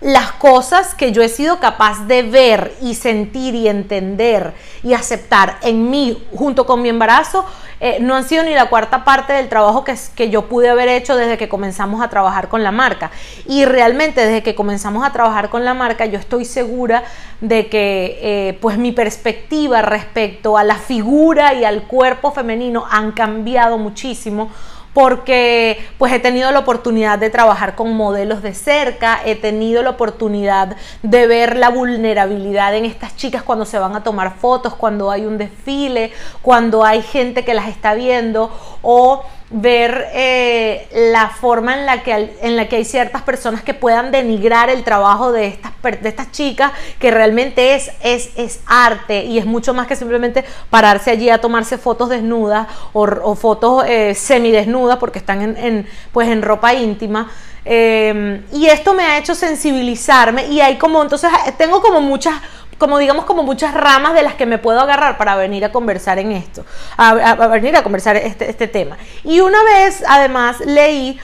las 0.00 0.32
cosas 0.32 0.94
que 0.94 1.12
yo 1.12 1.22
he 1.22 1.28
sido 1.28 1.58
capaz 1.58 2.06
de 2.06 2.22
ver 2.22 2.74
y 2.82 2.94
sentir 2.94 3.54
y 3.54 3.66
entender 3.66 4.52
y 4.82 4.92
aceptar 4.92 5.56
en 5.62 5.90
mí 5.90 6.22
junto 6.34 6.66
con 6.66 6.82
mi 6.82 6.90
embarazo 6.90 7.46
eh, 7.78 7.98
no 8.00 8.14
han 8.14 8.24
sido 8.24 8.42
ni 8.42 8.54
la 8.54 8.70
cuarta 8.70 9.04
parte 9.04 9.34
del 9.34 9.48
trabajo 9.48 9.84
que, 9.84 9.94
que 10.14 10.30
yo 10.30 10.46
pude 10.48 10.70
haber 10.70 10.88
hecho 10.88 11.16
desde 11.16 11.36
que 11.36 11.48
comenzamos 11.48 12.02
a 12.02 12.08
trabajar 12.08 12.48
con 12.48 12.62
la 12.62 12.72
marca. 12.72 13.10
Y 13.46 13.66
realmente 13.66 14.24
desde 14.24 14.42
que 14.42 14.54
comenzamos 14.54 15.06
a 15.06 15.12
trabajar 15.12 15.50
con 15.50 15.64
la 15.64 15.74
marca 15.74 16.06
yo 16.06 16.18
estoy 16.18 16.46
segura 16.46 17.04
de 17.40 17.68
que 17.68 18.18
eh, 18.22 18.58
pues 18.62 18.78
mi 18.78 18.92
perspectiva 18.92 19.82
respecto 19.82 20.56
a 20.56 20.64
la 20.64 20.76
figura 20.76 21.52
y 21.54 21.64
al 21.64 21.82
cuerpo 21.82 22.32
femenino 22.32 22.84
han 22.90 23.12
cambiado 23.12 23.76
muchísimo 23.76 24.50
porque 24.96 25.78
pues 25.98 26.10
he 26.10 26.18
tenido 26.20 26.50
la 26.52 26.60
oportunidad 26.60 27.18
de 27.18 27.28
trabajar 27.28 27.74
con 27.74 27.92
modelos 27.92 28.40
de 28.40 28.54
cerca, 28.54 29.20
he 29.26 29.34
tenido 29.34 29.82
la 29.82 29.90
oportunidad 29.90 30.74
de 31.02 31.26
ver 31.26 31.54
la 31.58 31.68
vulnerabilidad 31.68 32.74
en 32.74 32.86
estas 32.86 33.14
chicas 33.14 33.42
cuando 33.42 33.66
se 33.66 33.78
van 33.78 33.94
a 33.94 34.02
tomar 34.02 34.38
fotos, 34.38 34.74
cuando 34.74 35.10
hay 35.10 35.26
un 35.26 35.36
desfile, 35.36 36.12
cuando 36.40 36.82
hay 36.82 37.02
gente 37.02 37.44
que 37.44 37.52
las 37.52 37.68
está 37.68 37.92
viendo 37.92 38.50
o 38.80 39.22
ver 39.50 40.08
eh, 40.12 40.88
la 41.12 41.28
forma 41.28 41.78
en 41.78 41.86
la, 41.86 42.02
que, 42.02 42.36
en 42.42 42.56
la 42.56 42.68
que 42.68 42.76
hay 42.76 42.84
ciertas 42.84 43.22
personas 43.22 43.62
que 43.62 43.74
puedan 43.74 44.10
denigrar 44.10 44.70
el 44.70 44.82
trabajo 44.82 45.30
de 45.30 45.46
estas, 45.46 45.72
de 45.82 46.08
estas 46.08 46.32
chicas, 46.32 46.72
que 46.98 47.10
realmente 47.12 47.74
es, 47.74 47.92
es, 48.02 48.30
es 48.36 48.60
arte 48.66 49.24
y 49.24 49.38
es 49.38 49.46
mucho 49.46 49.72
más 49.72 49.86
que 49.86 49.94
simplemente 49.94 50.44
pararse 50.68 51.12
allí 51.12 51.30
a 51.30 51.40
tomarse 51.40 51.78
fotos 51.78 52.08
desnudas 52.08 52.66
o, 52.92 53.34
fotos 53.36 53.84
eh, 53.86 54.14
semidesnudas 54.14 54.98
porque 54.98 55.20
están 55.20 55.56
en, 55.56 55.86
pues 56.12 56.28
en 56.28 56.42
ropa 56.42 56.74
íntima. 56.74 57.30
Em, 57.68 58.44
y 58.52 58.66
esto 58.66 58.94
me 58.94 59.02
ha 59.02 59.18
hecho 59.18 59.34
sensibilizarme 59.34 60.46
y 60.46 60.60
hay 60.60 60.76
como, 60.76 61.02
entonces 61.02 61.28
tengo 61.58 61.82
como 61.82 62.00
muchas, 62.00 62.40
como 62.78 62.98
digamos, 62.98 63.24
como 63.24 63.42
muchas 63.42 63.74
ramas 63.74 64.14
de 64.14 64.22
las 64.22 64.34
que 64.34 64.46
me 64.46 64.58
puedo 64.58 64.80
agarrar 64.80 65.16
para 65.18 65.36
venir 65.36 65.64
a 65.64 65.72
conversar 65.72 66.18
en 66.18 66.32
esto, 66.32 66.64
a, 66.96 67.34
venir 67.48 67.76
a 67.76 67.82
conversar 67.82 68.16
este, 68.16 68.50
este, 68.50 68.68
tema. 68.68 68.98
Y 69.24 69.40
una 69.40 69.62
vez, 69.62 70.04
además, 70.06 70.60
leí 70.60 71.18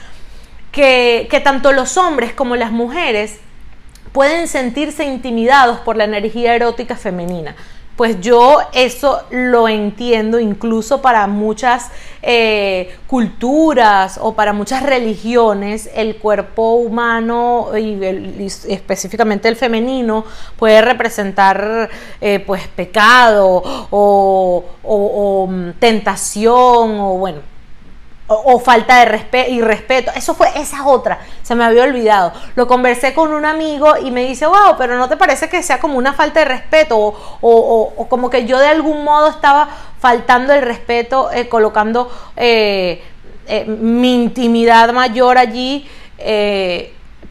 que, 0.71 1.27
que 1.29 1.39
tanto 1.39 1.71
los 1.71 1.97
hombres 1.97 2.33
como 2.33 2.55
las 2.55 2.71
mujeres 2.71 3.39
pueden 4.11 4.47
sentirse 4.47 5.05
intimidados 5.05 5.79
por 5.79 5.95
la 5.95 6.05
energía 6.05 6.55
erótica 6.55 6.95
femenina. 6.95 7.55
Pues 7.95 8.19
yo 8.21 8.57
eso 8.73 9.21
lo 9.29 9.67
entiendo 9.67 10.39
incluso 10.39 11.01
para 11.01 11.27
muchas 11.27 11.91
eh, 12.23 12.95
culturas 13.05 14.17
o 14.19 14.33
para 14.33 14.51
muchas 14.51 14.81
religiones, 14.81 15.89
el 15.93 16.15
cuerpo 16.15 16.73
humano 16.73 17.69
y, 17.77 18.47
específicamente 18.67 19.47
el 19.47 19.55
femenino 19.55 20.25
puede 20.57 20.81
representar 20.81 21.89
eh, 22.19 22.39
pues 22.39 22.67
pecado 22.67 23.61
o, 23.91 24.65
o 24.81 25.47
mm, 25.47 25.71
tentación 25.79 26.99
o 26.99 27.17
bueno, 27.19 27.52
o, 28.33 28.59
falta 28.59 28.99
de 28.99 29.05
respeto 29.05 29.51
y 29.51 29.61
respeto. 29.61 30.11
Eso 30.15 30.33
fue, 30.33 30.47
esa 30.55 30.85
otra, 30.85 31.19
se 31.41 31.55
me 31.55 31.63
había 31.63 31.83
olvidado. 31.83 32.33
Lo 32.55 32.67
conversé 32.67 33.13
con 33.13 33.33
un 33.33 33.45
amigo 33.45 33.93
y 34.03 34.11
me 34.11 34.25
dice, 34.25 34.45
wow, 34.45 34.75
pero 34.77 34.97
¿no 34.97 35.09
te 35.09 35.17
parece 35.17 35.49
que 35.49 35.63
sea 35.63 35.79
como 35.79 35.97
una 35.97 36.13
falta 36.13 36.39
de 36.39 36.45
respeto? 36.45 36.97
O, 37.41 38.07
como 38.09 38.29
que 38.29 38.45
yo 38.45 38.59
de 38.59 38.67
algún 38.67 39.03
modo 39.03 39.29
estaba 39.29 39.69
faltando 39.99 40.53
el 40.53 40.61
respeto, 40.61 41.31
eh, 41.31 41.47
colocando 41.47 42.11
eh, 42.35 43.01
eh, 43.47 43.65
mi 43.65 44.15
intimidad 44.15 44.91
mayor 44.93 45.37
allí 45.37 45.87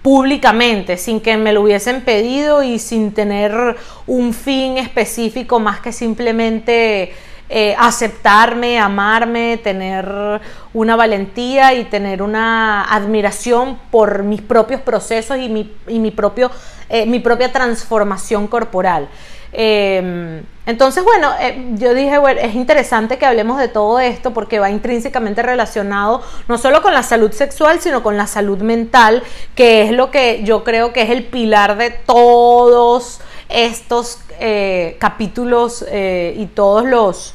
públicamente, 0.03 0.97
sin 0.97 1.21
que 1.21 1.37
me 1.37 1.53
lo 1.53 1.63
hubiesen 1.63 2.01
pedido 2.03 2.63
y 2.63 2.79
sin 2.81 3.13
tener 3.13 3.77
un 4.07 4.35
fin 4.35 4.77
específico 4.77 5.61
más 5.61 5.81
que 5.81 5.93
simplemente 5.93 7.15
eh, 7.55 7.77
aceptarme, 7.79 8.79
amarme, 8.79 9.59
tener 9.63 10.41
una 10.73 10.97
valentía 10.97 11.75
y 11.75 11.85
tener 11.85 12.23
una 12.23 12.83
admiración 12.85 13.79
por 13.91 14.23
mis 14.23 14.41
propios 14.41 14.81
procesos 14.81 15.37
y 15.37 15.51
mi, 15.51 15.71
y 15.87 15.99
mi 15.99 16.11
propio, 16.11 16.51
eh, 16.89 17.05
mi 17.05 17.19
propia 17.19 17.53
transformación 17.53 18.47
corporal. 18.47 19.07
Em, 19.53 20.43
entonces, 20.65 21.05
bueno, 21.05 21.31
eh, 21.43 21.73
yo 21.75 21.93
dije, 21.93 22.17
bueno, 22.17 22.41
es 22.41 22.55
interesante 22.55 23.19
que 23.19 23.27
hablemos 23.27 23.59
de 23.59 23.69
todo 23.69 24.01
esto 24.01 24.33
porque 24.33 24.59
va 24.59 24.71
intrínsecamente 24.71 25.43
relacionado 25.43 26.23
no 26.49 26.57
solo 26.57 26.81
con 26.81 26.95
la 26.95 27.03
salud 27.03 27.33
sexual, 27.33 27.81
sino 27.81 28.03
con 28.03 28.17
la 28.17 28.27
salud 28.27 28.63
mental, 28.63 29.23
que 29.55 29.83
es 29.83 29.91
lo 29.91 30.11
que 30.11 30.43
yo 30.43 30.65
creo 30.65 30.95
que 30.95 31.03
es 31.03 31.11
el 31.11 31.25
pilar 31.25 31.77
de 31.77 31.91
todos 31.91 33.21
estos 33.53 34.19
eh, 34.41 34.97
capítulos 34.99 35.85
eh, 35.89 36.35
y 36.37 36.47
todos 36.47 36.85
los... 36.85 37.35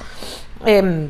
Em, 0.66 1.10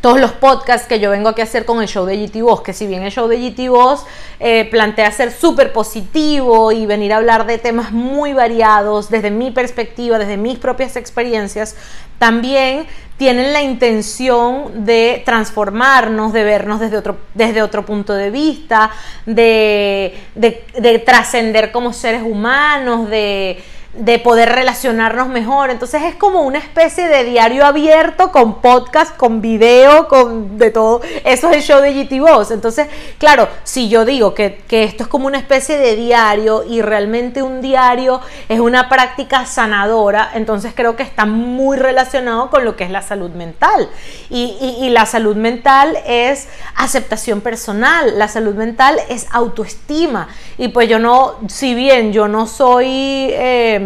todos 0.00 0.20
los 0.20 0.32
podcasts 0.32 0.86
que 0.86 1.00
yo 1.00 1.10
vengo 1.10 1.28
aquí 1.28 1.40
a 1.40 1.44
hacer 1.44 1.64
con 1.64 1.80
el 1.80 1.88
show 1.88 2.04
de 2.04 2.16
GT 2.16 2.42
Voz, 2.42 2.62
que 2.62 2.72
si 2.72 2.86
bien 2.86 3.02
el 3.02 3.10
show 3.10 3.28
de 3.28 3.38
GT 3.38 3.68
Voz 3.68 4.04
eh, 4.40 4.68
plantea 4.70 5.10
ser 5.10 5.32
súper 5.32 5.72
positivo 5.72 6.70
y 6.72 6.86
venir 6.86 7.12
a 7.12 7.16
hablar 7.16 7.46
de 7.46 7.58
temas 7.58 7.92
muy 7.92 8.32
variados 8.32 9.08
desde 9.08 9.30
mi 9.30 9.50
perspectiva, 9.50 10.18
desde 10.18 10.36
mis 10.36 10.58
propias 10.58 10.96
experiencias, 10.96 11.76
también 12.18 12.86
tienen 13.16 13.52
la 13.52 13.62
intención 13.62 14.84
de 14.84 15.22
transformarnos, 15.24 16.32
de 16.32 16.44
vernos 16.44 16.80
desde 16.80 16.98
otro, 16.98 17.16
desde 17.34 17.62
otro 17.62 17.86
punto 17.86 18.12
de 18.12 18.30
vista, 18.30 18.90
de, 19.24 20.14
de 20.34 21.02
trascender 21.04 21.72
como 21.72 21.94
seres 21.94 22.22
humanos, 22.22 23.08
de 23.08 23.62
de 23.98 24.18
poder 24.18 24.50
relacionarnos 24.50 25.28
mejor. 25.28 25.70
Entonces 25.70 26.02
es 26.02 26.14
como 26.14 26.42
una 26.42 26.58
especie 26.58 27.08
de 27.08 27.24
diario 27.24 27.64
abierto 27.64 28.30
con 28.32 28.60
podcast, 28.60 29.16
con 29.16 29.40
video, 29.40 30.08
con 30.08 30.58
de 30.58 30.70
todo. 30.70 31.00
Eso 31.24 31.50
es 31.50 31.56
el 31.56 31.62
show 31.62 31.80
de 31.80 31.92
GT. 31.92 32.16
Entonces, 32.50 32.88
claro, 33.18 33.48
si 33.64 33.88
yo 33.88 34.04
digo 34.04 34.34
que, 34.34 34.62
que, 34.68 34.84
esto 34.84 35.04
es 35.04 35.08
como 35.08 35.26
una 35.26 35.38
especie 35.38 35.78
de 35.78 35.96
diario 35.96 36.64
y 36.64 36.82
realmente 36.82 37.42
un 37.42 37.60
diario 37.60 38.20
es 38.48 38.60
una 38.60 38.88
práctica 38.88 39.44
sanadora, 39.46 40.30
entonces 40.34 40.72
creo 40.74 40.96
que 40.96 41.02
está 41.02 41.26
muy 41.26 41.76
relacionado 41.76 42.50
con 42.50 42.64
lo 42.64 42.76
que 42.76 42.84
es 42.84 42.90
la 42.90 43.02
salud 43.02 43.30
mental. 43.30 43.88
Y, 44.30 44.56
y, 44.80 44.88
la 44.90 45.06
salud 45.06 45.36
mental 45.36 45.98
es 46.06 46.48
aceptación 46.74 47.40
personal, 47.40 48.18
la 48.18 48.28
salud 48.28 48.54
mental 48.54 48.98
es 49.08 49.26
autoestima. 49.30 50.28
Y 50.58 50.68
pues 50.68 50.88
yo 50.88 50.98
no, 50.98 51.34
si 51.48 51.74
bien 51.74 52.12
yo 52.12 52.28
no 52.28 52.46
soy... 52.46 53.28
Eh, 53.32 53.85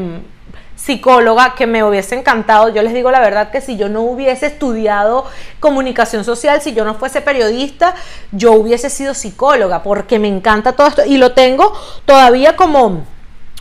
psicóloga 0.76 1.54
que 1.54 1.66
me 1.66 1.84
hubiese 1.84 2.14
encantado. 2.14 2.68
Yo 2.70 2.82
les 2.82 2.94
digo 2.94 3.10
la 3.10 3.20
verdad 3.20 3.50
que 3.50 3.60
si 3.60 3.76
yo 3.76 3.88
no 3.88 4.02
hubiese 4.02 4.46
estudiado 4.46 5.26
comunicación 5.60 6.24
social, 6.24 6.62
si 6.62 6.72
yo 6.72 6.84
no 6.84 6.94
fuese 6.94 7.20
periodista, 7.20 7.94
yo 8.32 8.52
hubiese 8.52 8.88
sido 8.88 9.14
psicóloga 9.14 9.82
porque 9.82 10.18
me 10.18 10.28
encanta 10.28 10.72
todo 10.72 10.86
esto 10.86 11.02
y 11.04 11.18
lo 11.18 11.32
tengo 11.32 11.72
todavía 12.06 12.56
como 12.56 13.04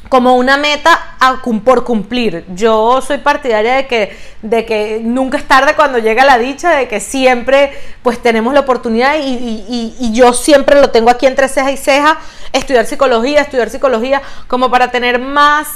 como 0.07 0.37
una 0.37 0.57
meta 0.57 1.17
por 1.63 1.83
cumplir. 1.83 2.43
Yo 2.55 2.99
soy 3.01 3.19
partidaria 3.19 3.75
de 3.75 3.85
que, 3.85 4.17
de 4.41 4.65
que 4.65 5.01
nunca 5.03 5.37
es 5.37 5.47
tarde 5.47 5.75
cuando 5.75 5.99
llega 5.99 6.25
la 6.25 6.39
dicha, 6.39 6.71
de 6.71 6.87
que 6.87 6.99
siempre 6.99 7.71
pues 8.01 8.19
tenemos 8.19 8.55
la 8.55 8.61
oportunidad 8.61 9.17
y, 9.19 9.95
y 9.99 10.11
yo 10.11 10.33
siempre 10.33 10.81
lo 10.81 10.89
tengo 10.89 11.11
aquí 11.11 11.27
entre 11.27 11.47
ceja 11.47 11.71
y 11.71 11.77
ceja, 11.77 12.17
estudiar 12.53 12.87
psicología, 12.87 13.41
estudiar 13.41 13.69
psicología, 13.69 14.23
como 14.47 14.71
para 14.71 14.89
tener 14.89 15.19
más 15.19 15.67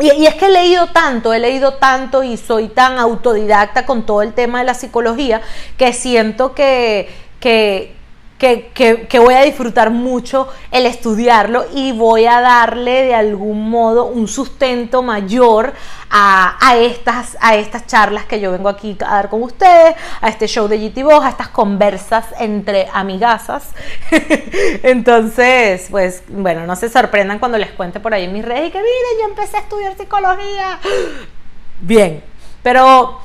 y, 0.00 0.26
es 0.26 0.34
que 0.34 0.46
he 0.46 0.50
leído 0.50 0.88
tanto, 0.88 1.32
he 1.32 1.38
leído 1.38 1.74
tanto 1.74 2.22
y 2.22 2.36
soy 2.36 2.68
tan 2.68 2.98
autodidacta 2.98 3.86
con 3.86 4.04
todo 4.04 4.22
el 4.22 4.32
tema 4.32 4.58
de 4.58 4.64
la 4.64 4.74
psicología 4.74 5.40
que 5.76 5.92
siento 5.92 6.54
que, 6.54 7.08
que, 7.40 7.94
que, 8.38 9.18
voy 9.18 9.34
a 9.34 9.42
disfrutar 9.42 9.90
mucho 9.90 10.48
el 10.70 10.86
estudiarlo 10.86 11.64
y 11.72 11.92
voy 11.92 12.26
a 12.26 12.40
darle 12.40 13.04
de 13.04 13.14
algún 13.14 13.70
modo 13.70 14.06
un 14.06 14.28
sustento 14.28 15.02
mayor 15.02 15.72
a, 16.10 16.76
estas, 16.76 17.36
a 17.40 17.56
estas 17.56 17.86
charlas 17.86 18.24
que 18.26 18.40
yo 18.40 18.52
vengo 18.52 18.68
aquí 18.68 18.96
a 19.04 19.14
dar 19.14 19.28
con 19.28 19.42
ustedes, 19.42 19.96
a 20.20 20.28
este 20.28 20.46
show 20.46 20.68
de 20.68 20.78
GT 20.78 21.02
Voz, 21.02 21.24
a 21.24 21.30
estas 21.30 21.48
conversas 21.48 22.26
entre 22.38 22.88
amigazas. 22.92 23.70
Entonces, 24.82 25.88
pues 25.90 26.22
bueno, 26.28 26.66
no 26.66 26.76
se 26.76 26.88
sorprendan 26.88 27.38
cuando 27.38 27.58
les 27.58 27.70
cuente 27.72 28.00
por 28.00 28.14
ahí 28.14 28.24
en 28.24 28.32
mis 28.32 28.44
redes 28.44 28.68
y 28.68 28.70
que 28.70 28.78
miren, 28.78 29.20
yo 29.20 29.28
empecé 29.28 29.56
a 29.56 29.60
estudiar 29.60 29.96
psicología. 29.96 30.78
Bien, 31.80 32.22
pero 32.62 33.20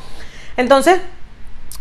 entonces 0.57 0.99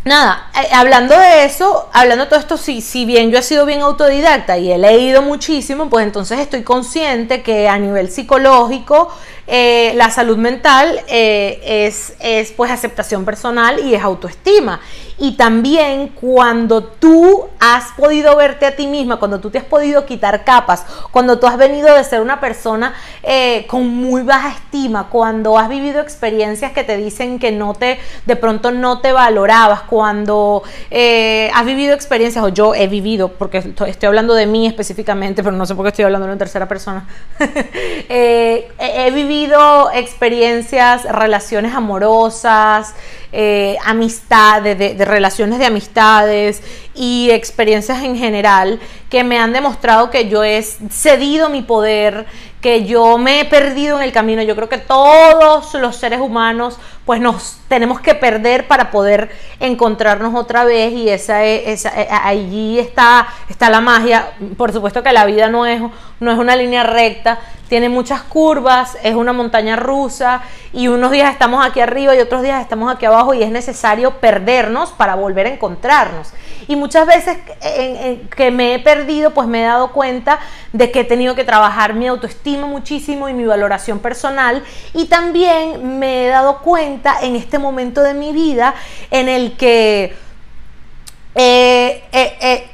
nada, 0.05 0.49
eh, 0.55 0.69
hablando 0.73 1.17
de 1.17 1.45
eso, 1.45 1.89
hablando 1.93 2.25
de 2.25 2.29
todo 2.29 2.39
esto, 2.39 2.57
si, 2.57 2.81
si 2.81 3.05
bien 3.05 3.31
yo 3.31 3.39
he 3.39 3.43
sido 3.43 3.65
bien 3.65 3.81
autodidacta 3.81 4.57
y 4.57 4.71
he 4.71 4.77
leído 4.77 5.21
muchísimo, 5.21 5.89
pues 5.89 6.05
entonces 6.05 6.39
estoy 6.39 6.63
consciente 6.63 7.41
que 7.43 7.67
a 7.67 7.77
nivel 7.77 8.09
psicológico 8.09 9.09
eh, 9.51 9.93
la 9.95 10.11
salud 10.11 10.37
mental 10.37 11.01
eh, 11.07 11.59
es, 11.87 12.13
es 12.19 12.51
pues 12.51 12.69
aceptación 12.69 13.25
personal 13.25 13.79
y 13.83 13.95
es 13.95 14.03
autoestima. 14.03 14.79
Y 15.17 15.33
también 15.33 16.09
cuando 16.09 16.83
tú 16.83 17.47
has 17.59 17.91
podido 17.97 18.35
verte 18.37 18.67
a 18.67 18.75
ti 18.75 18.85
misma, 18.85 19.17
cuando 19.17 19.39
tú 19.39 19.49
te 19.49 19.57
has 19.57 19.65
podido 19.65 20.05
quitar 20.05 20.45
capas, 20.45 20.85
cuando 21.11 21.39
tú 21.39 21.47
has 21.47 21.57
venido 21.57 21.93
de 21.93 22.03
ser 22.03 22.21
una 22.21 22.39
persona 22.39 22.93
eh, 23.23 23.65
con 23.67 23.87
muy 23.87 24.21
baja 24.21 24.51
estima, 24.51 25.09
cuando 25.09 25.57
has 25.57 25.67
vivido 25.67 25.99
experiencias 25.99 26.71
que 26.71 26.83
te 26.83 26.95
dicen 26.95 27.39
que 27.39 27.51
no 27.51 27.73
te, 27.73 27.99
de 28.27 28.35
pronto 28.35 28.71
no 28.71 29.01
te 29.01 29.11
valorabas, 29.11 29.81
cuando 29.81 30.61
has 30.91 31.65
vivido 31.65 31.95
experiencias, 31.95 32.45
o 32.45 32.49
yo 32.49 32.75
he 32.75 32.87
vivido, 32.87 33.29
porque 33.29 33.57
estoy 33.57 34.07
hablando 34.07 34.35
de 34.35 34.45
mí 34.45 34.67
específicamente, 34.67 35.43
pero 35.43 35.57
no 35.57 35.65
sé 35.65 35.75
por 35.75 35.83
qué 35.83 35.89
estoy 35.89 36.05
hablando 36.05 36.31
en 36.31 36.37
tercera 36.37 36.67
persona, 36.67 37.05
he 38.09 39.11
vivido 39.13 39.38
experiencias, 39.93 41.03
relaciones 41.03 41.73
amorosas, 41.73 42.95
eh, 43.31 43.77
amistades, 43.85 44.77
de, 44.77 45.05
relaciones 45.05 45.59
de 45.59 45.65
amistades 45.65 46.61
y 46.95 47.29
experiencias 47.31 48.03
en 48.03 48.17
general 48.17 48.79
que 49.09 49.23
me 49.23 49.37
han 49.37 49.53
demostrado 49.53 50.09
que 50.09 50.27
yo 50.27 50.43
he 50.43 50.61
cedido 50.61 51.49
mi 51.49 51.61
poder, 51.61 52.25
que 52.61 52.85
yo 52.85 53.17
me 53.17 53.41
he 53.41 53.45
perdido 53.45 53.97
en 53.97 54.03
el 54.03 54.11
camino. 54.11 54.41
Yo 54.41 54.55
creo 54.55 54.69
que 54.69 54.77
todos 54.77 55.73
los 55.75 55.95
seres 55.95 56.19
humanos 56.19 56.77
pues 57.05 57.21
nos 57.21 57.57
tenemos 57.67 58.01
que 58.01 58.13
perder 58.13 58.67
para 58.67 58.91
poder 58.91 59.31
encontrarnos 59.59 60.35
otra 60.35 60.63
vez 60.65 60.93
y 60.93 61.09
esa, 61.09 61.43
esa 61.43 61.89
eh, 61.99 62.07
allí 62.09 62.77
está, 62.77 63.27
está 63.49 63.69
la 63.69 63.81
magia. 63.81 64.31
Por 64.57 64.73
supuesto 64.73 65.01
que 65.01 65.13
la 65.13 65.25
vida 65.25 65.49
no 65.49 65.65
es, 65.65 65.81
no 66.19 66.31
es 66.31 66.37
una 66.37 66.55
línea 66.55 66.83
recta, 66.83 67.39
tiene 67.67 67.87
muchas 67.87 68.21
curvas, 68.23 68.97
es 69.03 69.15
una 69.15 69.33
montaña 69.33 69.75
rusa 69.75 70.41
y 70.73 70.87
unos 70.87 71.11
días 71.11 71.31
estamos 71.31 71.65
aquí 71.65 71.79
arriba 71.79 72.15
y 72.15 72.19
otros 72.19 72.41
días 72.41 72.61
estamos 72.61 72.93
aquí 72.93 73.05
abajo 73.05 73.33
y 73.33 73.41
es 73.41 73.51
necesario 73.51 74.15
perdernos 74.19 74.91
para 74.91 75.15
volver 75.15 75.47
a 75.47 75.53
encontrarnos. 75.53 76.33
Y 76.69 76.75
muchas 76.75 77.07
veces 77.07 77.35
que 78.35 78.51
me 78.51 78.75
he 78.75 78.79
perdido, 78.79 79.31
pues 79.31 79.47
me 79.47 79.61
he 79.61 79.65
dado 79.65 79.91
cuenta 79.91 80.39
de 80.71 80.91
que 80.91 80.99
he 80.99 81.03
tenido 81.03 81.33
que 81.33 81.43
trabajar 81.43 81.95
mi 81.95 82.05
autoestima 82.05 82.67
muchísimo 82.67 83.27
y 83.27 83.33
mi 83.33 83.43
valoración 83.43 83.97
personal. 83.97 84.63
Y 84.93 85.05
también 85.05 85.97
me 85.97 86.25
he 86.25 86.27
dado 86.27 86.59
cuenta 86.59 87.21
en 87.23 87.35
este 87.35 87.57
momento 87.57 88.03
de 88.03 88.13
mi 88.13 88.33
vida 88.33 88.75
en 89.09 89.29
el 89.29 89.57
que 89.57 90.13
eh, 91.33 92.03
eh, 92.11 92.37
eh, 92.39 92.67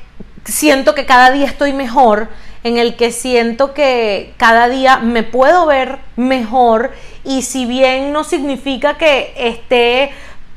siento 0.43 0.93
que 0.93 1.05
cada 1.05 1.31
día 1.31 1.45
estoy 1.45 1.71
mejor 1.71 2.27
en 2.65 2.77
el 2.77 2.95
que 2.95 3.11
siento 3.11 3.73
que 3.73 4.33
cada 4.37 4.67
día 4.67 4.97
me 4.97 5.23
puedo 5.23 5.67
ver 5.67 5.99
mejor 6.15 6.91
y 7.23 7.43
si 7.43 7.65
bien 7.65 8.11
no 8.11 8.23
significa 8.23 8.97
que 8.97 9.33
esté 9.37 10.11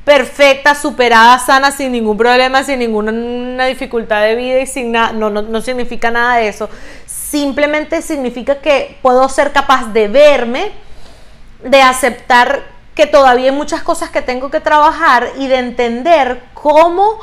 perfecta, 0.08 0.74
superada, 0.74 1.38
sana, 1.38 1.70
sin 1.70 1.92
ningún 1.92 2.16
problema, 2.16 2.62
sin 2.64 2.78
ninguna 2.78 3.66
dificultad 3.66 4.22
de 4.22 4.36
vida 4.36 4.58
y 4.60 4.66
sin 4.66 4.90
nada, 4.90 5.12
no, 5.12 5.28
no, 5.28 5.42
no 5.42 5.60
significa 5.60 6.10
nada 6.10 6.36
de 6.36 6.48
eso. 6.48 6.70
Simplemente 7.04 8.00
significa 8.00 8.54
que 8.62 8.96
puedo 9.02 9.28
ser 9.28 9.52
capaz 9.52 9.92
de 9.92 10.08
verme, 10.08 10.72
de 11.62 11.82
aceptar 11.82 12.62
que 12.94 13.06
todavía 13.06 13.50
hay 13.50 13.54
muchas 13.54 13.82
cosas 13.82 14.08
que 14.08 14.22
tengo 14.22 14.50
que 14.50 14.60
trabajar 14.60 15.28
y 15.36 15.46
de 15.46 15.56
entender 15.56 16.40
cómo 16.54 17.18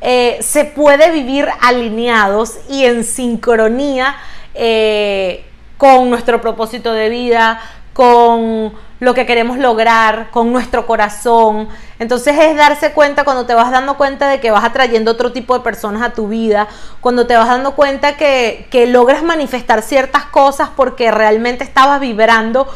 eh, 0.00 0.38
se 0.40 0.64
puede 0.64 1.12
vivir 1.12 1.48
alineados 1.60 2.58
y 2.68 2.84
en 2.84 3.04
sincronía 3.04 4.16
eh, 4.54 5.46
con 5.78 6.10
nuestro 6.10 6.40
propósito 6.40 6.92
de 6.92 7.10
vida, 7.10 7.60
con 7.92 8.72
lo 9.04 9.14
que 9.14 9.26
queremos 9.26 9.58
lograr, 9.58 10.30
con 10.30 10.52
nuestro 10.52 10.86
corazón. 10.86 11.68
Entonces 12.04 12.36
es 12.38 12.54
darse 12.54 12.92
cuenta 12.92 13.24
cuando 13.24 13.46
te 13.46 13.54
vas 13.54 13.70
dando 13.70 13.96
cuenta 13.96 14.28
de 14.28 14.38
que 14.38 14.50
vas 14.50 14.62
atrayendo 14.62 15.12
otro 15.12 15.32
tipo 15.32 15.54
de 15.54 15.64
personas 15.64 16.02
a 16.02 16.10
tu 16.10 16.28
vida, 16.28 16.68
cuando 17.00 17.26
te 17.26 17.34
vas 17.34 17.48
dando 17.48 17.74
cuenta 17.74 18.18
que, 18.18 18.66
que 18.70 18.86
logras 18.86 19.22
manifestar 19.22 19.80
ciertas 19.80 20.26
cosas 20.26 20.68
porque 20.76 21.10
realmente 21.10 21.64
estabas 21.64 22.00
vibrando 22.00 22.68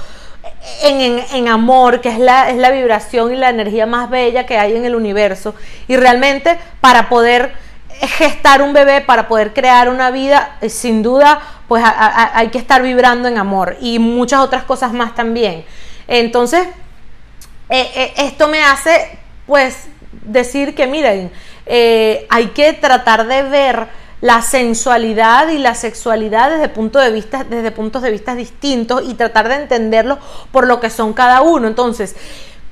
en, 0.82 1.47
amor, 1.47 2.00
que 2.00 2.08
es 2.08 2.18
la, 2.18 2.49
es 2.49 2.56
la 2.56 2.70
vibración 2.70 3.35
y 3.35 3.37
la 3.37 3.50
energía 3.50 3.85
más 3.85 4.08
bella 4.08 4.47
que 4.47 4.56
hay 4.56 4.75
en 4.75 4.87
el 4.87 4.94
universo. 4.94 5.54
Y 5.88 5.99
realmente 5.99 6.58
para 6.80 7.11
poder 7.11 7.52
gestar 8.00 8.62
un 8.62 8.73
bebé, 8.73 9.02
para 9.02 9.28
poder 9.28 9.52
crear 9.52 9.90
una 9.90 10.11
vida, 10.11 10.56
eh, 10.62 10.70
sin 10.70 11.02
duda, 11.02 11.38
pues 11.68 11.85
hay 11.85 12.49
que 12.49 12.56
estar 12.56 12.80
vibrando 12.80 13.28
en 13.28 13.37
amor 13.37 13.76
y 13.78 13.99
muchas 13.99 14.40
otras 14.40 14.64
cosas 14.64 14.94
más 14.94 15.14
también. 15.14 15.66
Entonces, 16.06 16.66
eh, 17.68 17.90
eh, 17.94 18.12
esto 18.16 18.48
me 18.48 18.62
hace, 18.62 19.18
pues, 19.46 19.88
decir 20.25 20.75
que, 20.75 20.87
miren, 20.87 21.30
hay 22.30 22.46
que 22.54 22.72
tratar 22.72 23.26
de 23.26 23.42
ver 23.42 23.88
la 24.20 24.42
sensualidad 24.42 25.48
y 25.48 25.58
la 25.58 25.75
sexualidad 25.75 26.50
desde, 26.50 26.68
punto 26.68 26.98
de 26.98 27.12
vista, 27.12 27.44
desde 27.44 27.70
puntos 27.70 28.02
de 28.02 28.10
vista 28.10 28.34
distintos 28.34 29.02
y 29.06 29.14
tratar 29.14 29.48
de 29.48 29.56
entenderlo 29.56 30.18
por 30.50 30.66
lo 30.66 30.80
que 30.80 30.90
son 30.90 31.12
cada 31.12 31.42
uno. 31.42 31.68
Entonces, 31.68 32.16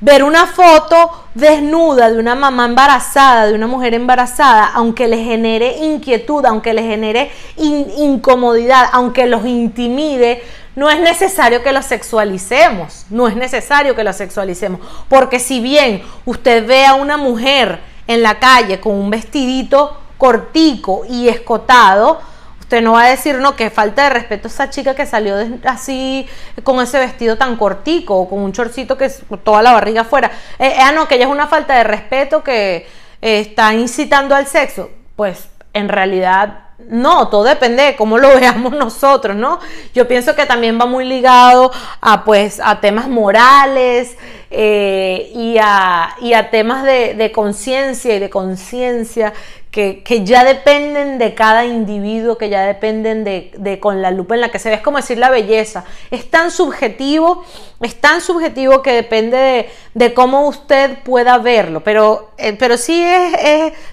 ver 0.00 0.24
una 0.24 0.46
foto 0.46 1.10
desnuda 1.34 2.10
de 2.10 2.18
una 2.18 2.34
mamá 2.34 2.66
embarazada, 2.66 3.46
de 3.46 3.54
una 3.54 3.66
mujer 3.66 3.94
embarazada, 3.94 4.66
aunque 4.74 5.08
le 5.08 5.22
genere 5.22 5.78
inquietud, 5.78 6.44
aunque 6.44 6.74
le 6.74 6.82
genere 6.82 7.30
incomodidad, 7.56 8.88
aunque 8.92 9.26
los 9.26 9.46
intimide, 9.46 10.42
no 10.76 10.90
es 10.90 11.00
necesario 11.00 11.62
que 11.62 11.72
lo 11.72 11.82
sexualicemos, 11.82 13.06
no 13.10 13.26
es 13.26 13.34
necesario 13.34 13.96
que 13.96 14.04
lo 14.04 14.12
sexualicemos, 14.12 14.80
porque 15.08 15.40
si 15.40 15.60
bien 15.60 16.02
usted 16.26 16.66
ve 16.66 16.84
a 16.86 16.94
una 16.94 17.16
mujer 17.16 17.80
en 18.06 18.22
la 18.22 18.38
calle 18.38 18.78
con 18.78 18.94
un 18.94 19.10
vestidito 19.10 19.98
cortico 20.18 21.04
y 21.08 21.28
escotado, 21.28 22.20
usted 22.60 22.82
no 22.82 22.92
va 22.92 23.04
a 23.04 23.08
decir, 23.08 23.36
no, 23.36 23.56
que 23.56 23.70
falta 23.70 24.04
de 24.04 24.10
respeto 24.10 24.48
a 24.48 24.50
esa 24.50 24.70
chica 24.70 24.94
que 24.94 25.06
salió 25.06 25.34
así 25.64 26.26
con 26.62 26.80
ese 26.80 26.98
vestido 26.98 27.38
tan 27.38 27.56
cortico 27.56 28.16
o 28.16 28.28
con 28.28 28.40
un 28.40 28.52
chorcito 28.52 28.98
que 28.98 29.06
es 29.06 29.22
toda 29.44 29.62
la 29.62 29.72
barriga 29.72 30.02
afuera. 30.02 30.30
Eh, 30.58 30.68
eh, 30.68 30.80
ah, 30.80 30.92
no, 30.92 31.08
que 31.08 31.14
ella 31.14 31.24
es 31.24 31.30
una 31.30 31.46
falta 31.46 31.74
de 31.74 31.84
respeto 31.84 32.44
que 32.44 32.86
eh, 33.22 33.40
está 33.40 33.72
incitando 33.72 34.34
al 34.34 34.46
sexo. 34.46 34.90
Pues 35.14 35.48
en 35.72 35.88
realidad 35.88 36.65
no, 36.88 37.28
todo 37.28 37.44
depende 37.44 37.82
de 37.82 37.96
cómo 37.96 38.18
lo 38.18 38.28
veamos 38.34 38.72
nosotros, 38.72 39.36
¿no? 39.36 39.58
Yo 39.94 40.06
pienso 40.06 40.34
que 40.34 40.46
también 40.46 40.78
va 40.80 40.86
muy 40.86 41.04
ligado 41.04 41.72
a, 42.00 42.24
pues, 42.24 42.60
a 42.62 42.80
temas 42.80 43.08
morales 43.08 44.16
y, 44.50 45.56
a, 45.60 46.16
y, 46.20 46.32
a, 46.32 46.50
temas 46.50 46.84
de 46.84 47.32
conciencia 47.32 48.14
y 48.14 48.18
de 48.18 48.30
conciencia 48.30 49.32
que, 49.76 50.24
ya 50.24 50.42
dependen 50.42 51.18
de 51.18 51.34
cada 51.34 51.66
individuo, 51.66 52.38
que 52.38 52.48
ya 52.48 52.64
dependen 52.64 53.24
de, 53.24 53.78
con 53.78 54.00
la 54.00 54.10
lupa 54.10 54.34
en 54.34 54.40
la 54.40 54.50
que 54.50 54.58
se 54.58 54.70
ve. 54.70 54.76
Es 54.76 54.80
como 54.80 54.96
decir 54.96 55.18
la 55.18 55.28
belleza. 55.28 55.84
Es 56.10 56.30
tan 56.30 56.50
subjetivo, 56.50 57.44
es 57.82 58.00
tan 58.00 58.22
subjetivo 58.22 58.80
que 58.80 58.92
depende 58.92 59.68
de, 59.92 60.14
cómo 60.14 60.48
usted 60.48 60.98
pueda 61.04 61.36
verlo. 61.36 61.84
Pero, 61.84 62.30
eh, 62.38 62.54
pero 62.54 62.78
sí 62.78 63.04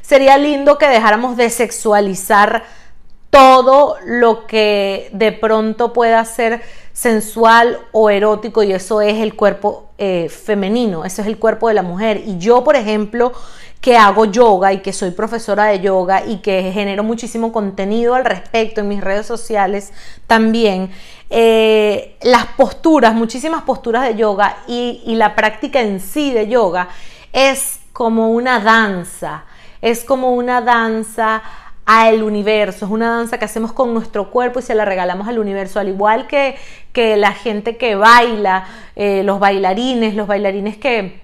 sería 0.02 0.38
lindo 0.38 0.78
que 0.78 0.88
dejáramos 0.88 1.36
de 1.36 1.50
sexualizar 1.50 2.64
todo 3.30 3.98
lo 4.06 4.48
que 4.48 5.10
de 5.12 5.34
pronto 5.34 5.92
pueda 5.92 6.24
ser 6.24 6.62
sensual 6.94 7.80
o 7.92 8.12
erótico 8.12 8.62
y 8.62 8.72
eso 8.72 9.02
es 9.02 9.16
el 9.16 9.36
cuerpo 9.36 9.90
eh, 9.98 10.30
femenino, 10.30 11.04
eso 11.04 11.24
es 11.24 11.28
el 11.28 11.40
cuerpo 11.40 11.68
de 11.68 11.74
la 11.74 11.82
mujer. 11.82 12.22
Y 12.26 12.38
yo, 12.38 12.64
por 12.64 12.76
ejemplo, 12.76 13.34
que 13.84 13.98
hago 13.98 14.24
yoga 14.24 14.72
y 14.72 14.78
que 14.80 14.94
soy 14.94 15.12
profesora 15.12 15.66
de 15.66 15.82
yoga 15.82 16.24
y 16.26 16.38
que 16.38 16.72
genero 16.74 17.04
muchísimo 17.04 17.52
contenido 17.52 18.16
al 18.16 18.24
respecto 18.24 18.80
en 18.80 18.88
mis 18.88 19.02
redes 19.02 19.26
sociales 19.26 19.92
también, 20.26 20.90
eh, 21.30 22.16
las 22.22 22.46
posturas, 22.46 23.14
muchísimas 23.14 23.64
posturas 23.64 24.08
de 24.08 24.16
yoga 24.16 24.56
y, 24.68 25.02
la 25.18 25.36
práctica 25.36 25.82
en 25.82 26.00
sí 26.00 26.32
de 26.32 26.48
yoga 26.48 26.88
es 27.34 27.82
como 27.92 28.30
una 28.30 28.62
danza, 28.62 29.44
es 29.82 30.06
como 30.06 30.32
una 30.32 30.62
danza 30.62 31.44
al 31.86 32.24
universo, 32.24 32.86
es 32.86 32.92
una 32.92 33.10
danza 33.10 33.38
que 33.38 33.44
hacemos 33.44 33.74
con 33.74 33.94
nuestro 33.94 34.32
cuerpo 34.32 34.60
y 34.60 34.62
se 34.62 34.76
la 34.76 34.86
regalamos 34.86 35.28
al 35.28 35.40
universo, 35.40 35.82
al 35.82 35.90
igual 35.90 36.28
que, 36.28 36.56
que 36.94 37.18
la 37.18 37.34
gente 37.34 37.76
que 37.76 37.96
baila, 37.96 38.66
eh, 38.96 39.24
los 39.26 39.42
bailarines, 39.42 40.16
los 40.16 40.26
bailarines 40.26 40.78
que, 40.78 41.22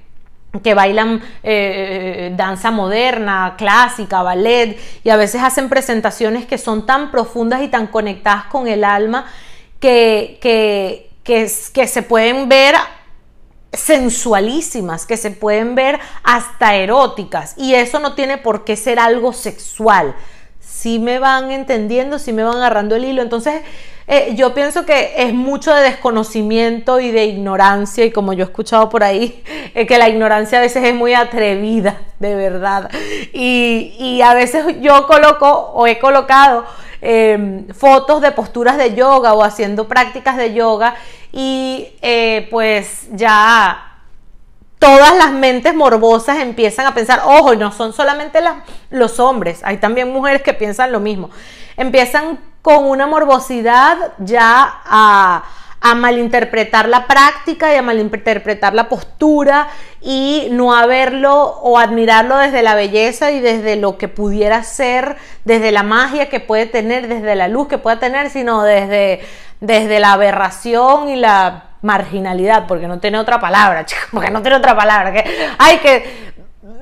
que 0.64 0.74
bailan 0.74 1.22
eh, 1.44 2.34
danza 2.36 2.72
moderna, 2.72 3.56
clásica, 3.58 4.24
ballet, 4.24 4.80
y 5.04 5.10
a 5.10 5.16
veces 5.16 5.44
hacen 5.44 5.70
presentaciones 5.70 6.46
que 6.46 6.58
son 6.58 6.86
tan 6.86 7.12
profundas 7.12 7.62
y 7.62 7.68
tan 7.68 7.88
conectadas 7.88 8.46
con 8.46 8.68
el 8.68 8.84
alma 8.84 9.26
que, 9.80 10.40
que, 10.42 11.12
que, 11.24 11.52
que 11.74 11.88
se 11.88 12.02
pueden 12.02 12.50
ver 12.50 12.76
sensualísimas, 13.72 15.06
que 15.06 15.18
se 15.18 15.30
pueden 15.30 15.76
ver 15.76 16.00
hasta 16.24 16.76
eróticas, 16.76 17.54
y 17.56 17.76
eso 17.76 18.00
no 18.00 18.16
tiene 18.16 18.40
por 18.40 18.66
qué 18.66 18.76
ser 18.76 19.00
algo 19.00 19.34
sexual. 19.34 20.16
Si 20.60 20.98
me 20.98 21.20
van 21.20 21.52
entendiendo, 21.52 22.18
si 22.18 22.34
me 22.34 22.44
van 22.44 22.58
agarrando 22.58 22.96
el 22.96 23.06
hilo, 23.06 23.22
entonces 23.22 23.62
eh, 24.12 24.34
yo 24.34 24.56
pienso 24.56 24.88
que 24.88 25.14
es 25.18 25.36
mucho 25.36 25.72
de 25.72 25.84
desconocimiento 25.84 27.00
y 27.00 27.12
de 27.12 27.26
ignorancia 27.26 28.04
y 28.06 28.12
como 28.12 28.34
yo 28.34 28.44
he 28.44 28.48
escuchado 28.48 28.90
por 28.90 29.04
ahí, 29.04 29.44
eh, 29.76 29.86
que 29.86 30.00
la 30.00 30.10
ignorancia 30.10 30.58
a 30.58 30.62
veces 30.62 30.84
es 30.84 30.96
muy 30.96 31.14
atrevida, 31.14 32.02
de 32.18 32.34
verdad. 32.34 32.90
Y, 33.34 34.20
a 34.26 34.34
veces 34.34 34.82
yo 34.82 35.06
coloco 35.06 35.48
o 35.48 35.86
he 35.86 36.00
colocado 36.00 36.66
em, 37.02 37.68
fotos 37.68 38.20
de 38.22 38.32
posturas 38.32 38.78
de 38.78 38.96
yoga 38.96 39.34
o 39.34 39.44
haciendo 39.44 39.88
prácticas 39.88 40.38
de 40.38 40.56
yoga 40.56 40.96
y 41.32 41.90
eh, 42.02 42.48
pues 42.50 43.10
ya 43.12 44.02
todas 44.80 45.16
las 45.16 45.32
mentes 45.32 45.76
morbosas 45.76 46.40
empiezan 46.40 46.88
a 46.88 46.96
pensar, 46.96 47.22
ojo, 47.26 47.54
no 47.54 47.72
son 47.72 47.94
solamente 47.94 48.40
los 48.90 49.20
hombres, 49.20 49.62
hay 49.64 49.78
también 49.78 50.12
mujeres 50.12 50.42
que 50.42 50.56
piensan 50.56 50.92
lo 50.92 51.00
mismo. 51.00 51.30
Empiezan 51.78 52.40
con 52.62 52.86
una 52.86 53.08
morbosidad 53.08 54.14
ya 54.20 54.82
a, 54.86 55.44
malinterpretar 55.96 56.90
la 56.90 57.08
práctica 57.08 57.74
y 57.74 57.78
a 57.78 57.82
malinterpretar 57.82 58.74
la 58.74 58.90
postura 58.90 59.70
y 60.02 60.50
no 60.52 60.76
a 60.76 60.86
verlo 60.86 61.34
o 61.42 61.78
admirarlo 61.78 62.38
desde 62.38 62.62
la 62.62 62.76
belleza 62.76 63.32
y 63.32 63.40
desde 63.40 63.78
lo 63.78 63.98
que 63.98 64.10
pudiera 64.10 64.62
ser, 64.64 65.16
desde 65.46 65.72
la 65.72 65.84
magia 65.84 66.28
que 66.28 66.42
puede 66.42 66.66
tener, 66.66 67.08
desde 67.08 67.34
la 67.36 67.48
luz 67.48 67.70
que 67.70 67.78
pueda 67.78 67.98
tener, 67.98 68.30
sino 68.30 68.64
desde, 68.64 69.22
desde 69.62 70.02
la 70.02 70.14
aberración 70.14 71.08
y 71.08 71.16
la 71.16 71.70
marginalidad, 71.82 72.68
porque 72.68 72.88
no 72.88 73.00
tiene 73.00 73.18
otra 73.18 73.40
palabra, 73.40 73.86
porque 74.12 74.32
no 74.32 74.42
tiene 74.42 74.58
otra 74.58 74.76
palabra, 74.76 75.14
que 75.14 75.24
hay 75.58 75.78
que 75.78 76.29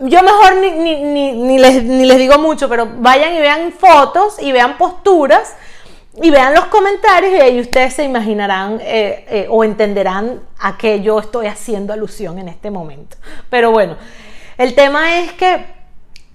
yo 0.01 0.23
mejor 0.23 0.55
ni, 0.57 0.71
ni, 0.71 1.33
ni, 1.33 1.59
les, 1.59 1.83
ni, 1.83 2.05
les, 2.05 2.17
digo 2.17 2.37
mucho, 2.39 2.69
pero 2.69 2.87
vayan 2.99 3.33
y 3.33 3.39
vean 3.39 3.71
fotos 3.71 4.41
y 4.41 4.51
vean 4.51 4.77
posturas 4.77 5.55
y 6.21 6.29
vean 6.31 6.53
los 6.53 6.65
comentarios 6.65 7.33
y 7.33 7.41
ahí 7.41 7.59
ustedes 7.59 7.93
se 7.93 8.03
imaginarán 8.03 8.79
eh, 8.81 9.25
eh, 9.29 9.47
o 9.49 9.63
entenderán 9.63 10.41
a 10.59 10.77
qué 10.77 11.01
yo 11.01 11.19
estoy 11.19 11.47
haciendo 11.47 11.93
alusión 11.93 12.39
en 12.39 12.47
este 12.47 12.71
momento. 12.71 13.17
Pero 13.49 13.71
bueno, 13.71 13.97
el 14.57 14.73
tema 14.75 15.19
es 15.19 15.31
que 15.33 15.65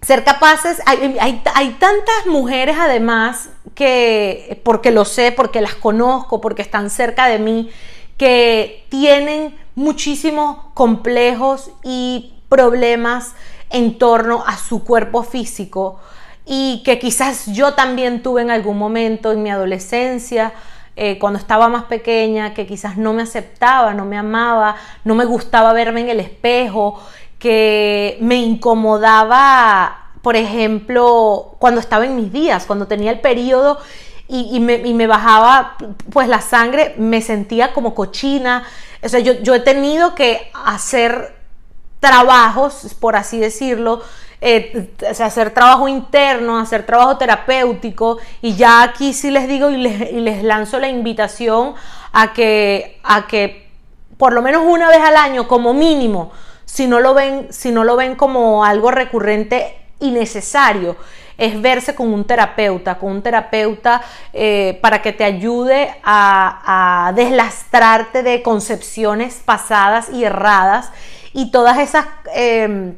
ser 0.03 0.25
capaces, 0.25 0.81
hay, 0.87 1.17
hay, 1.21 1.43
hay, 1.55 1.71
tantas 1.79 2.27
mujeres 2.27 2.77
además 2.79 3.51
que, 3.75 4.61
porque 4.65 4.91
lo 4.91 5.05
sé, 5.05 5.31
porque 5.33 5.61
las 5.61 5.75
conozco, 5.75 6.41
porque 6.41 6.63
están 6.63 6.91
cerca 6.91 7.27
de 7.27 7.39
mí, 7.39 7.71
que 8.17 8.85
tienen 8.89 9.55
muchísimos 9.75 10.59
complejos 10.75 11.71
y 11.85 12.35
problemas 12.53 13.33
en 13.71 13.97
torno 13.97 14.45
a 14.47 14.59
su 14.59 14.85
cuerpo 14.85 15.23
físico 15.23 15.99
y 16.45 16.83
que 16.85 16.99
quizás 16.99 17.47
yo 17.47 17.73
también 17.73 18.23
tuve 18.23 18.43
en 18.43 18.51
algún 18.51 18.77
momento 18.77 19.33
en 19.33 19.43
mi 19.43 19.51
adolescencia, 19.51 20.53
eh, 20.95 21.19
cuando 21.19 21.39
estaba 21.39 21.69
más 21.69 21.85
pequeña, 21.85 22.53
que 22.53 22.67
quizás 22.67 22.99
no 22.99 23.15
me 23.15 23.23
aceptaba, 23.23 23.95
no 23.95 24.05
me 24.05 24.19
amaba, 24.19 24.77
no 25.03 25.15
me 25.15 25.25
gustaba 25.25 25.73
verme 25.73 26.03
en 26.03 26.11
el 26.11 26.21
espejo, 26.21 27.03
que 27.39 28.19
me 28.21 28.37
incomodaba, 28.37 30.11
por 30.21 30.37
ejemplo, 30.37 31.57
cuando 31.59 31.81
estaba 31.81 32.05
en 32.05 32.17
mis 32.17 32.35
días, 32.35 32.67
cuando 32.67 32.87
tenía 32.87 33.13
el 33.13 33.21
periodo 33.21 33.79
y, 34.29 34.61
me, 34.61 35.07
bajaba 35.07 35.77
pues 36.13 36.29
la 36.29 36.43
sangre, 36.43 36.95
me 36.99 37.23
sentía 37.23 37.73
como 37.73 37.95
cochina. 37.95 38.65
O 39.03 39.09
sea, 39.09 39.21
yo, 39.21 39.33
yo 39.41 39.55
he 39.55 39.61
tenido 39.61 40.15
que 40.15 40.51
hacer 40.65 41.42
trabajos, 42.03 42.97
por 42.99 43.15
así 43.15 43.39
decirlo, 43.39 44.03
eh, 44.41 44.91
hacer 45.21 45.55
trabajo 45.55 45.87
interno, 45.87 46.59
hacer 46.59 46.85
trabajo 46.85 47.17
terapéutico 47.17 48.19
y 48.43 48.57
ya 48.57 48.83
aquí 48.83 49.13
sí 49.13 49.31
les 49.31 49.47
digo 49.47 49.71
y 49.71 49.77
les, 49.77 50.43
lanzo 50.43 50.81
la 50.81 50.89
invitación 50.89 51.75
a 52.13 52.33
que, 52.33 52.99
a 53.05 53.29
que 53.29 53.69
por 54.19 54.33
lo 54.33 54.43
menos 54.43 54.65
una 54.67 54.89
vez 54.89 54.99
al 54.99 55.15
año 55.17 55.47
como 55.47 55.75
mínimo, 55.75 56.33
si 56.65 56.89
no 56.89 56.99
lo 56.99 57.15
ven, 57.15 57.47
si 57.53 57.71
no 57.71 57.85
lo 57.85 57.95
ven 57.95 58.17
como 58.17 58.65
algo 58.65 58.91
recurrente 58.91 59.77
y 60.01 60.11
necesario, 60.11 60.97
es 61.39 61.63
verse 61.63 61.95
con 61.95 62.13
un 62.13 62.25
terapeuta, 62.25 62.99
con 62.99 63.13
un 63.13 63.23
terapeuta 63.23 64.03
eh, 64.33 64.77
para 64.83 65.03
que 65.03 65.13
te 65.13 65.23
ayude 65.23 65.95
a, 66.03 67.13
deslastrarte 67.15 68.25
de 68.25 68.43
concepciones 68.43 69.41
pasadas 69.45 70.09
y 70.11 70.25
erradas 70.25 70.91
y 71.33 71.51
todas 71.51 71.79
esas 71.79 72.07
eh, 72.35 72.95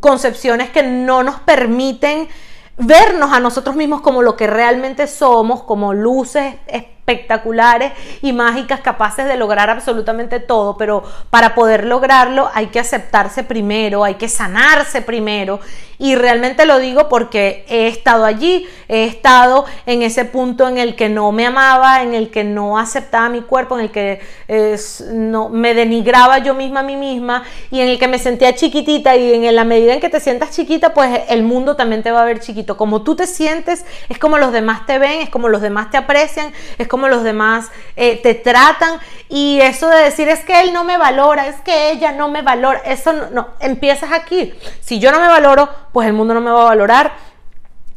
concepciones 0.00 0.70
que 0.70 0.82
no 0.82 1.22
nos 1.22 1.40
permiten 1.40 2.28
vernos 2.76 3.32
a 3.32 3.40
nosotros 3.40 3.76
mismos 3.76 4.00
como 4.00 4.22
lo 4.22 4.36
que 4.36 4.46
realmente 4.46 5.06
somos, 5.06 5.62
como 5.64 5.92
luces 5.92 6.54
espectaculares 7.00 7.92
y 8.22 8.32
mágicas 8.32 8.80
capaces 8.80 9.26
de 9.26 9.36
lograr 9.36 9.70
absolutamente 9.70 10.38
todo, 10.38 10.76
pero 10.76 11.02
para 11.30 11.54
poder 11.54 11.84
lograrlo 11.84 12.50
hay 12.54 12.66
que 12.66 12.78
aceptarse 12.78 13.42
primero, 13.42 14.04
hay 14.04 14.14
que 14.14 14.28
sanarse 14.28 15.02
primero 15.02 15.60
y 16.00 16.14
realmente 16.14 16.64
lo 16.64 16.78
digo 16.78 17.10
porque 17.10 17.66
he 17.68 17.86
estado 17.86 18.24
allí, 18.24 18.66
he 18.88 19.04
estado 19.04 19.66
en 19.84 20.00
ese 20.00 20.24
punto 20.24 20.66
en 20.66 20.78
el 20.78 20.96
que 20.96 21.10
no 21.10 21.30
me 21.30 21.44
amaba, 21.44 22.02
en 22.02 22.14
el 22.14 22.30
que 22.30 22.42
no 22.42 22.78
aceptaba 22.78 23.28
mi 23.28 23.42
cuerpo, 23.42 23.78
en 23.78 23.84
el 23.84 23.90
que 23.90 24.20
no, 25.12 25.50
me 25.50 25.74
denigraba 25.74 26.38
yo 26.38 26.54
misma 26.54 26.80
a 26.80 26.84
mí 26.84 26.96
misma 26.96 27.44
y 27.70 27.80
en 27.80 27.88
el 27.88 27.98
que 27.98 28.08
me 28.08 28.18
sentía 28.18 28.54
chiquitita 28.54 29.14
y 29.14 29.44
en 29.46 29.54
la 29.54 29.64
medida 29.64 29.92
en 29.92 30.00
que 30.00 30.08
te 30.08 30.20
sientas 30.20 30.52
chiquita, 30.52 30.94
pues 30.94 31.20
el 31.28 31.42
mundo 31.42 31.76
también 31.76 32.02
te 32.02 32.10
va 32.10 32.22
a 32.22 32.24
ver 32.24 32.40
chiquito. 32.40 32.78
Como 32.78 33.02
tú 33.02 33.14
te 33.14 33.26
sientes, 33.26 33.84
es 34.08 34.18
como 34.18 34.38
los 34.38 34.52
demás 34.52 34.86
te 34.86 34.98
ven, 34.98 35.20
es 35.20 35.28
como 35.28 35.50
los 35.50 35.60
demás 35.60 35.90
te 35.90 35.98
aprecian, 35.98 36.50
es 36.78 36.88
como 36.88 36.99
los 37.08 37.22
demás 37.22 37.70
eh, 37.96 38.20
te 38.22 38.34
tratan 38.34 39.00
y 39.28 39.60
eso 39.60 39.88
de 39.88 40.02
decir 40.02 40.28
es 40.28 40.44
que 40.44 40.60
él 40.60 40.72
no 40.72 40.84
me 40.84 40.98
valora, 40.98 41.46
es 41.46 41.60
que 41.60 41.90
ella 41.90 42.12
no 42.12 42.28
me 42.28 42.42
valora, 42.42 42.80
eso 42.84 43.12
no, 43.12 43.30
no, 43.30 43.48
empiezas 43.60 44.12
aquí. 44.12 44.52
Si 44.80 44.98
yo 44.98 45.12
no 45.12 45.20
me 45.20 45.28
valoro, 45.28 45.68
pues 45.92 46.06
el 46.06 46.12
mundo 46.12 46.34
no 46.34 46.40
me 46.40 46.50
va 46.50 46.62
a 46.62 46.64
valorar 46.66 47.12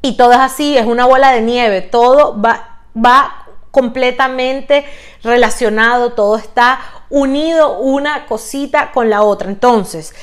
y 0.01 0.17
todo 0.17 0.33
es 0.33 0.39
así, 0.39 0.77
es 0.77 0.85
una 0.85 1.05
bola 1.05 1.31
de 1.31 1.41
nieve, 1.41 1.81
todo 1.81 2.39
va, 2.39 2.79
va 2.93 3.45
completamente 3.71 4.85
relacionado, 5.23 6.11
todo 6.11 6.35
está 6.35 6.79
unido 7.09 7.79
una 7.79 8.25
cosita 8.25 8.91
con 8.91 9.09
la 9.09 9.23
otra. 9.23 9.49
Entonces, 9.49 10.13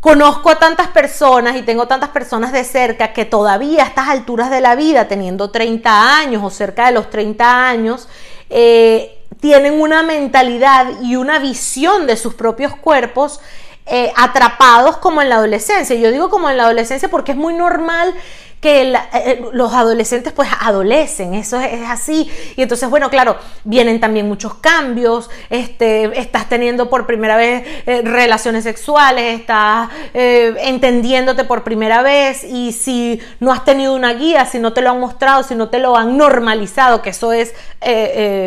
Conozco 0.00 0.48
a 0.48 0.58
tantas 0.58 0.88
personas 0.88 1.56
y 1.56 1.62
tengo 1.62 1.86
tantas 1.86 2.08
personas 2.08 2.52
de 2.52 2.64
cerca 2.64 3.12
que 3.12 3.26
todavía 3.26 3.84
a 3.84 3.86
estas 3.86 4.08
alturas 4.08 4.50
de 4.50 4.62
la 4.62 4.74
vida, 4.74 5.08
teniendo 5.08 5.50
30 5.50 6.18
años 6.18 6.42
o 6.42 6.48
cerca 6.48 6.86
de 6.86 6.92
los 6.92 7.10
30 7.10 7.68
años, 7.68 8.08
eh, 8.48 9.18
tienen 9.40 9.78
una 9.78 10.02
mentalidad 10.02 10.86
y 11.02 11.16
una 11.16 11.38
visión 11.38 12.06
de 12.06 12.16
sus 12.16 12.32
propios 12.32 12.74
cuerpos 12.76 13.40
eh, 13.84 14.10
atrapados 14.16 14.96
como 14.96 15.20
en 15.20 15.28
la 15.28 15.36
adolescencia. 15.36 15.94
Yo 15.96 16.10
digo 16.10 16.30
como 16.30 16.48
en 16.48 16.56
la 16.56 16.64
adolescencia 16.64 17.10
porque 17.10 17.32
es 17.32 17.38
muy 17.38 17.52
normal 17.52 18.14
que 18.60 18.82
eh, 18.82 18.98
eh, 19.14 19.42
los 19.52 19.72
adolescentes 19.72 20.32
pues 20.32 20.48
adolecen, 20.60 21.34
eso 21.34 21.58
es, 21.58 21.80
así. 21.88 22.30
Y 22.56 22.62
entonces, 22.62 22.88
bueno, 22.90 23.08
claro, 23.08 23.36
vienen 23.64 24.00
también 24.00 24.28
muchos 24.28 24.54
cambios, 24.54 25.30
este, 25.48 26.20
estás 26.20 26.48
teniendo 26.48 26.90
por 26.90 27.06
primera 27.06 27.36
vez 27.36 27.66
eh, 27.86 28.02
relaciones 28.02 28.64
sexuales, 28.64 29.40
estás 29.40 29.88
entendiéndote 30.12 31.44
por 31.44 31.64
primera 31.64 32.02
vez 32.02 32.44
y 32.44 32.72
si 32.72 33.20
no 33.40 33.52
has 33.52 33.64
tenido 33.64 33.94
una 33.94 34.12
guía, 34.12 34.44
si 34.44 34.58
no 34.58 34.72
te 34.72 34.82
lo 34.82 34.90
han 34.90 35.00
mostrado, 35.00 35.42
si 35.42 35.54
no 35.54 35.68
te 35.68 35.78
lo 35.78 35.96
han 35.96 36.16
normalizado, 36.16 37.00
que 37.00 37.10
eso 37.10 37.32
es, 37.32 37.54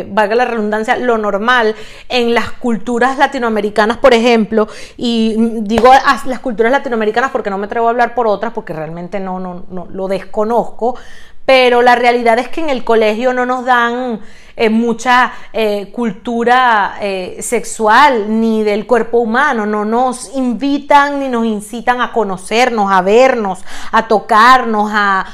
valga 0.08 0.34
la 0.34 0.44
redundancia, 0.44 0.96
lo 0.96 1.18
normal 1.18 1.74
en 2.08 2.34
las 2.34 2.52
culturas 2.52 3.18
latinoamericanas, 3.18 3.96
por 3.98 4.14
ejemplo, 4.14 4.68
y 4.96 5.34
digo 5.62 5.90
las 6.26 6.40
culturas 6.40 6.70
latinoamericanas 6.70 7.30
porque 7.30 7.50
no 7.50 7.58
me 7.58 7.66
atrevo 7.66 7.88
a 7.88 7.90
hablar 7.90 8.14
por 8.14 8.26
otras, 8.26 8.52
porque 8.52 8.72
realmente 8.72 9.18
no, 9.18 9.40
no, 9.40 9.64
no 9.70 9.86
lo 9.90 10.03
desconozco, 10.08 10.96
pero 11.44 11.82
la 11.82 11.94
realidad 11.94 12.38
es 12.38 12.48
que 12.48 12.60
en 12.60 12.70
el 12.70 12.84
colegio 12.84 13.32
no 13.32 13.44
nos 13.44 13.64
dan 13.64 14.20
eh, 14.56 14.70
mucha 14.70 15.32
eh, 15.52 15.90
cultura 15.92 16.96
eh, 17.00 17.38
sexual 17.40 18.40
ni 18.40 18.62
del 18.62 18.86
cuerpo 18.86 19.18
humano, 19.18 19.66
no 19.66 19.84
nos 19.84 20.34
invitan 20.34 21.20
ni 21.20 21.28
nos 21.28 21.44
incitan 21.44 22.00
a 22.00 22.12
conocernos, 22.12 22.90
a 22.90 23.02
vernos, 23.02 23.64
a 23.92 24.08
tocarnos, 24.08 24.90
a 24.94 25.26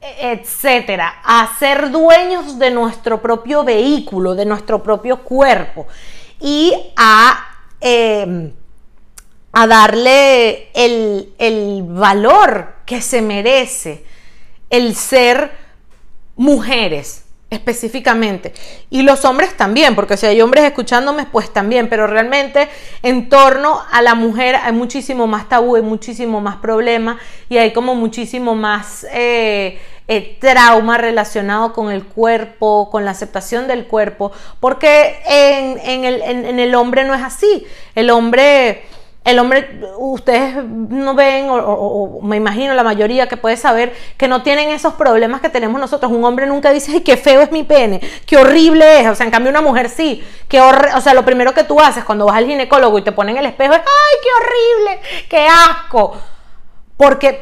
etcétera, 0.00 1.20
a 1.24 1.50
ser 1.58 1.90
dueños 1.90 2.58
de 2.58 2.70
nuestro 2.70 3.20
propio 3.20 3.64
vehículo, 3.64 4.34
de 4.34 4.46
nuestro 4.46 4.82
propio 4.82 5.18
cuerpo. 5.18 5.86
Y 6.40 6.72
a 6.96 7.44
em, 7.80 8.52
a 9.52 9.66
darle 9.66 10.70
el, 10.72 11.34
el 11.38 11.82
valor 11.82 12.74
que 12.88 13.02
se 13.02 13.20
merece 13.20 14.02
el 14.70 14.96
ser 14.96 15.52
mujeres 16.36 17.26
específicamente. 17.50 18.54
Y 18.88 19.02
los 19.02 19.26
hombres 19.26 19.54
también, 19.58 19.94
porque 19.94 20.16
si 20.16 20.24
hay 20.24 20.40
hombres 20.40 20.64
escuchándome, 20.64 21.26
pues 21.26 21.52
también, 21.52 21.90
pero 21.90 22.06
realmente 22.06 22.66
en 23.02 23.28
torno 23.28 23.82
a 23.92 24.00
la 24.00 24.14
mujer 24.14 24.56
hay 24.56 24.72
muchísimo 24.72 25.26
más 25.26 25.50
tabú, 25.50 25.76
hay 25.76 25.82
muchísimo 25.82 26.40
más 26.40 26.56
problema 26.56 27.18
y 27.50 27.58
hay 27.58 27.74
como 27.74 27.94
muchísimo 27.94 28.54
más 28.54 29.06
eh, 29.12 29.78
eh, 30.08 30.38
trauma 30.40 30.96
relacionado 30.96 31.74
con 31.74 31.92
el 31.92 32.04
cuerpo, 32.04 32.88
con 32.90 33.04
la 33.04 33.10
aceptación 33.10 33.68
del 33.68 33.86
cuerpo, 33.86 34.32
porque 34.60 35.20
en, 35.26 36.06
el, 36.06 36.22
en 36.22 36.58
el 36.58 36.74
hombre 36.74 37.04
no 37.04 37.14
es 37.14 37.22
así. 37.22 37.66
El 37.94 38.08
hombre 38.08 38.82
el 39.28 39.38
hombre, 39.38 39.80
ustedes 39.98 40.56
no 40.64 41.14
ven, 41.14 41.48
o, 41.50 42.20
me 42.22 42.36
imagino 42.36 42.74
la 42.74 42.82
mayoría 42.82 43.28
que 43.28 43.36
puede 43.36 43.56
saber, 43.56 43.94
que 44.16 44.26
no 44.26 44.42
tienen 44.42 44.70
esos 44.70 44.94
problemas 44.94 45.40
que 45.40 45.50
tenemos 45.50 45.80
nosotros. 45.80 46.10
Un 46.10 46.24
hombre 46.24 46.46
nunca 46.46 46.72
dice, 46.72 46.92
Ay, 46.92 47.00
qué 47.00 47.16
feo 47.16 47.42
es 47.42 47.52
mi 47.52 47.62
pene, 47.62 48.00
qué 48.26 48.38
horrible 48.38 49.00
es. 49.00 49.08
O 49.08 49.14
sea, 49.14 49.26
en 49.26 49.32
cambio 49.32 49.50
una 49.50 49.60
mujer 49.60 49.90
sí. 49.90 50.24
Qué 50.48 50.60
o 50.60 51.00
sea, 51.00 51.12
lo 51.12 51.24
primero 51.24 51.52
que 51.52 51.64
tú 51.64 51.78
haces 51.78 52.04
cuando 52.04 52.24
vas 52.24 52.36
al 52.36 52.46
ginecólogo 52.46 52.98
y 52.98 53.02
te 53.02 53.12
ponen 53.12 53.36
el 53.36 53.46
espejo 53.46 53.74
es, 53.74 53.80
ay, 53.80 54.16
qué 54.22 54.28
horrible, 54.40 55.26
qué 55.28 55.46
asco. 55.46 56.16
Porque 56.96 57.40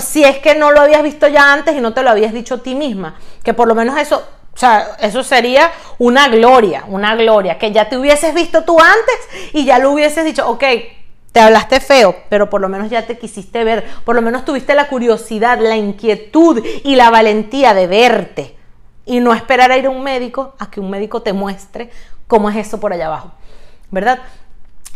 si 0.00 0.22
es 0.22 0.38
que 0.38 0.54
no 0.54 0.70
lo 0.70 0.80
habías 0.80 1.02
visto 1.02 1.26
ya 1.26 1.52
antes 1.52 1.76
y 1.76 1.80
no 1.80 1.92
te 1.92 2.02
lo 2.02 2.10
habías 2.10 2.32
dicho 2.32 2.54
a 2.54 2.62
ti 2.62 2.74
misma, 2.74 3.16
que 3.42 3.54
por 3.54 3.66
lo 3.66 3.74
menos 3.74 3.98
eso 3.98 4.22
o 4.58 4.60
sea, 4.60 4.96
eso 4.98 5.22
sería 5.22 5.70
una 5.98 6.26
gloria, 6.26 6.82
una 6.88 7.14
gloria, 7.14 7.58
que 7.58 7.70
ya 7.70 7.88
te 7.88 7.96
hubieses 7.96 8.34
visto 8.34 8.64
tú 8.64 8.76
antes 8.80 9.52
y 9.52 9.64
ya 9.64 9.78
lo 9.78 9.92
hubieses 9.92 10.24
dicho, 10.24 10.48
ok, 10.48 10.64
te 11.32 11.40
hablaste 11.40 11.80
feo, 11.80 12.16
pero 12.28 12.48
por 12.48 12.60
lo 12.60 12.68
menos 12.68 12.90
ya 12.90 13.06
te 13.06 13.18
quisiste 13.18 13.64
ver, 13.64 13.84
por 14.04 14.16
lo 14.16 14.22
menos 14.22 14.44
tuviste 14.44 14.74
la 14.74 14.88
curiosidad, 14.88 15.58
la 15.60 15.76
inquietud 15.76 16.64
y 16.84 16.96
la 16.96 17.10
valentía 17.10 17.74
de 17.74 17.86
verte 17.86 18.56
y 19.04 19.20
no 19.20 19.32
esperar 19.32 19.70
a 19.72 19.78
ir 19.78 19.86
a 19.86 19.90
un 19.90 20.02
médico 20.02 20.54
a 20.58 20.70
que 20.70 20.80
un 20.80 20.90
médico 20.90 21.22
te 21.22 21.32
muestre 21.32 21.90
cómo 22.26 22.50
es 22.50 22.56
eso 22.56 22.78
por 22.80 22.92
allá 22.92 23.06
abajo, 23.06 23.32
¿verdad? 23.90 24.20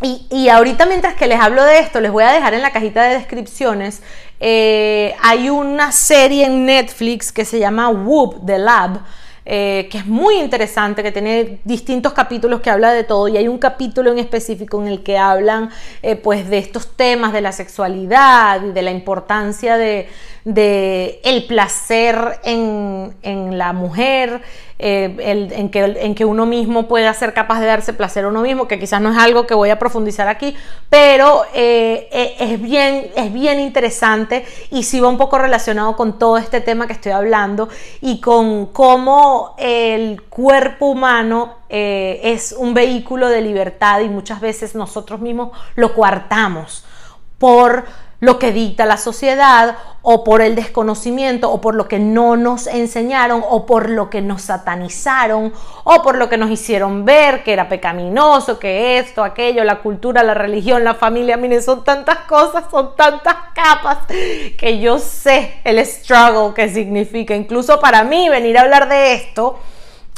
Y, 0.05 0.49
ahorita 0.49 0.85
mientras 0.87 1.15
que 1.15 1.29
les 1.29 1.39
hablo 1.39 1.63
de 1.63 1.79
esto, 1.79 2.01
les 2.01 2.11
voy 2.11 2.25
a 2.25 2.33
dejar 2.33 2.55
en 2.55 2.63
la 2.63 2.73
cajita 2.73 3.05
de 3.05 3.15
descripciones, 3.15 4.03
eh, 4.41 5.15
hay 5.23 5.49
una 5.49 5.93
serie 5.93 6.47
en 6.47 6.67
Netflix 6.67 7.31
que 7.31 7.45
se 7.45 7.61
llama 7.61 7.89
Whoop, 7.89 8.45
The 8.45 8.59
Lab, 8.59 8.99
eh, 9.45 9.89
que 9.91 9.99
es 9.99 10.07
muy 10.07 10.37
interesante, 10.37 11.03
que 11.03 11.11
tiene 11.11 11.59
distintos 11.65 12.13
capítulos 12.13 12.61
que 12.61 12.71
habla 12.71 12.93
de 12.93 13.03
todo 13.03 13.27
y 13.27 13.37
hay 13.37 13.49
un 13.49 13.59
capítulo 13.59 14.13
en 14.13 14.19
específico 14.19 14.81
en 14.81 14.87
el 14.87 15.03
que 15.03 15.19
hablan 15.19 15.71
eh, 16.03 16.15
pues 16.15 16.49
de 16.49 16.59
estos 16.59 16.97
temas 16.97 17.33
de 17.33 17.41
la 17.41 17.51
sexualidad 17.51 18.63
y 18.65 18.71
de 18.71 18.83
la 18.83 18.93
importancia 18.93 19.77
de, 19.77 20.09
de 20.45 21.21
el 21.25 21.47
placer 21.47 22.41
en, 22.43 23.15
en 23.23 23.59
la 23.59 23.73
mujer, 23.73 24.43
eh, 24.85 25.15
el, 25.21 25.53
en, 25.53 25.71
que, 25.71 25.85
en, 25.85 26.17
que, 26.17 26.25
uno 26.25 26.45
mismo 26.45 26.89
pueda 26.89 27.15
ser 27.15 27.35
capaz 27.35 27.61
de 27.61 27.67
darse 27.67 27.93
placer 27.93 28.25
a 28.25 28.29
uno 28.29 28.43
mismo, 28.43 28.67
que 28.67 28.81
quizás 28.81 29.01
no 29.01 29.13
es 29.13 29.17
algo 29.17 29.47
que 29.47 29.55
voy 29.55 29.71
a 29.71 29.79
profundizar 29.79 30.27
aquí, 30.27 30.57
pero 30.91 31.45
eh, 31.55 32.09
eh, 32.11 32.35
es, 32.41 32.61
bien, 32.61 33.07
es 33.15 33.33
bien 33.33 33.61
interesante 33.61 34.45
y 34.73 34.83
sí 34.83 34.99
va 34.99 35.09
un 35.09 35.19
poco 35.19 35.39
relacionado 35.39 35.95
con 35.95 36.19
todo 36.19 36.37
este 36.37 36.61
tema 36.61 36.89
que 36.89 36.95
estoy 36.95 37.13
hablando 37.13 37.69
y 38.01 38.21
con 38.21 38.67
cómo 38.67 39.55
el 39.59 40.23
cuerpo 40.23 40.87
humano 40.87 41.59
es 41.69 42.53
un 42.53 42.75
vehículo 42.75 43.29
de 43.29 43.41
libertad 43.41 44.01
y 44.01 44.09
muchas 44.11 44.41
veces 44.43 44.75
nosotros 44.75 45.21
mismos 45.21 45.53
lo 45.75 45.95
coartamos 45.95 46.85
por 47.39 47.85
lo 48.23 48.39
que 48.39 48.53
dicta 48.53 48.87
la 48.87 48.99
sociedad 48.99 49.77
o 50.01 50.23
por 50.23 50.43
el 50.43 50.55
desconocimiento 50.55 51.51
o 51.51 51.61
por 51.61 51.75
lo 51.75 51.89
que 51.89 51.99
no 51.99 52.37
nos 52.37 52.69
enseñaron 52.69 53.43
o 53.49 53.67
por 53.67 53.91
lo 53.91 54.11
que 54.11 54.23
nos 54.23 54.43
satanizaron 54.43 55.53
o 55.83 56.03
por 56.05 56.17
lo 56.17 56.29
que 56.29 56.37
nos 56.37 56.49
hicieron 56.49 57.05
ver 57.05 57.43
que 57.43 57.53
era 57.53 57.69
pecaminoso, 57.69 58.61
que 58.61 59.01
esto, 59.01 59.25
aquello, 59.25 59.65
la 59.65 59.81
cultura, 59.81 60.23
la 60.23 60.35
religión, 60.35 60.85
la 60.85 60.95
familia, 60.95 61.37
miren, 61.37 61.65
son 61.65 61.83
tantas 61.83 62.19
cosas, 62.29 62.67
son 62.71 62.95
tantas 62.95 63.35
capas 63.57 63.99
que 64.57 64.79
yo 64.79 65.01
sé 65.01 65.61
el 65.65 65.85
struggle 65.85 66.55
que 66.55 66.73
significa. 66.73 67.35
Incluso 67.35 67.81
para 67.81 68.05
mí 68.05 68.29
venir 68.29 68.57
a 68.57 68.61
hablar 68.61 68.89
de 68.89 69.15
esto 69.15 69.59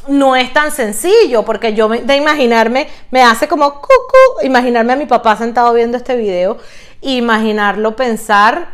no 0.09 0.37
es 0.37 0.53
tan 0.53 0.71
sencillo, 0.71 1.45
porque 1.45 1.75
yo 1.75 1.89
de 1.89 2.17
imaginarme, 2.17 2.89
me 3.11 3.23
hace 3.23 3.49
como 3.49 3.75
cucu, 3.75 4.43
imaginarme 4.43 4.93
a 4.93 4.97
mi 4.97 5.07
papá 5.07 5.37
sentado 5.37 5.73
viendo 5.73 5.97
este 5.97 6.17
video 6.17 6.59
imaginarlo 7.05 7.97
pensar 7.97 8.69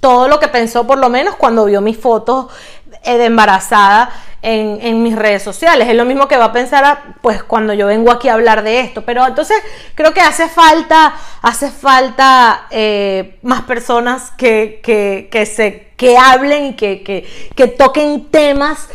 todo 0.00 0.28
lo 0.28 0.38
que 0.38 0.48
pensó 0.48 0.86
por 0.86 0.98
lo 0.98 1.08
menos 1.08 1.36
cuando 1.36 1.64
vio 1.64 1.80
mis 1.80 1.98
fotos 1.98 2.46
eh, 3.02 3.18
de 3.18 3.26
embarazada 3.26 4.10
en, 4.42 5.02
mis 5.02 5.14
redes 5.14 5.42
sociales. 5.42 5.86
Es 5.88 5.94
lo 5.94 6.06
mismo 6.06 6.26
que 6.26 6.38
va 6.38 6.46
a 6.46 6.52
pensar 6.52 7.16
pues 7.20 7.42
cuando 7.42 7.74
yo 7.74 7.86
vengo 7.86 8.10
aquí 8.10 8.28
a 8.28 8.34
hablar 8.34 8.62
de 8.62 8.80
esto. 8.80 9.02
Pero 9.04 9.26
entonces 9.26 9.58
creo 9.94 10.14
que 10.14 10.22
hace 10.22 10.48
falta, 10.48 11.14
hace 11.42 11.70
falta 11.70 12.66
eh, 12.70 13.38
más 13.42 13.62
personas 13.62 14.30
que, 14.30 14.80
que, 14.82 15.46
se, 15.46 15.92
que 15.96 16.16
hablen 16.16 16.66
y 16.66 16.76
que, 16.76 17.02
que 17.54 17.66
toquen 17.66 18.30
temas 18.30 18.88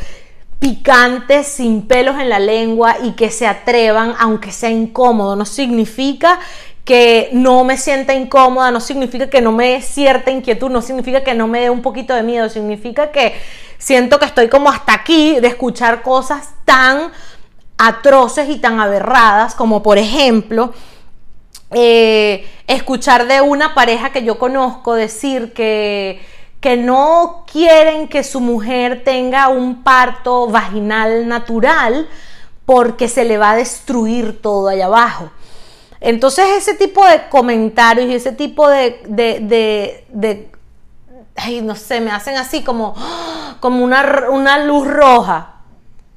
picantes, 0.59 1.47
sin 1.47 1.87
pelos 1.87 2.19
en 2.19 2.29
la 2.29 2.39
lengua 2.39 2.97
y 3.03 3.11
que 3.11 3.29
se 3.29 3.47
atrevan, 3.47 4.15
aunque 4.19 4.51
sea 4.51 4.69
incómodo. 4.69 5.35
No 5.35 5.45
significa 5.45 6.39
que 6.85 7.29
no 7.33 7.63
me 7.63 7.77
sienta 7.77 8.13
incómoda, 8.13 8.71
no 8.71 8.79
significa 8.79 9.29
que 9.29 9.41
no 9.41 9.51
me 9.51 9.71
dé 9.71 9.81
cierta 9.81 10.31
inquietud, 10.31 10.69
no 10.69 10.81
significa 10.81 11.23
que 11.23 11.33
no 11.33 11.47
me 11.47 11.61
dé 11.61 11.69
un 11.69 11.81
poquito 11.81 12.13
de 12.13 12.21
miedo, 12.23 12.47
significa 12.47 13.11
que 13.11 13.33
siento 13.79 14.19
que 14.19 14.25
estoy 14.25 14.49
como 14.49 14.69
hasta 14.69 14.93
aquí 14.93 15.39
de 15.39 15.47
escuchar 15.47 16.03
cosas 16.03 16.53
tan 16.63 17.11
atroces 17.77 18.49
y 18.49 18.57
tan 18.59 18.79
aberradas 18.79 19.53
como 19.53 19.83
por 19.83 19.97
ejemplo 19.97 20.73
eh, 21.71 22.47
escuchar 22.67 23.27
de 23.27 23.41
una 23.41 23.73
pareja 23.73 24.11
que 24.11 24.23
yo 24.23 24.37
conozco 24.37 24.93
decir 24.93 25.51
que, 25.53 26.21
que 26.65 26.77
no 26.77 27.43
quieren 27.45 28.07
que 28.07 28.23
su 28.23 28.39
mujer 28.39 29.03
tenga 29.03 29.49
un 29.49 29.83
parto 29.83 30.47
vaginal 30.47 31.27
natural 31.27 32.09
porque 32.65 33.07
se 33.07 33.23
le 33.23 33.37
va 33.37 33.51
a 33.51 33.55
destruir 33.55 34.41
todo 34.41 34.69
allá 34.69 34.87
abajo. 34.87 35.29
Entonces 36.01 36.43
ese 36.57 36.73
tipo 36.73 37.05
de 37.05 37.29
comentarios 37.29 38.09
y 38.09 38.15
ese 38.15 38.31
tipo 38.31 38.67
de, 38.67 38.99
de, 39.05 40.49
ay, 41.35 41.61
no 41.61 41.75
sé, 41.75 42.01
me 42.01 42.09
hacen 42.09 42.35
así 42.35 42.63
como, 42.63 42.95
como 43.59 43.83
una, 43.83 44.29
una 44.31 44.65
luz 44.65 44.87
roja. 44.87 45.57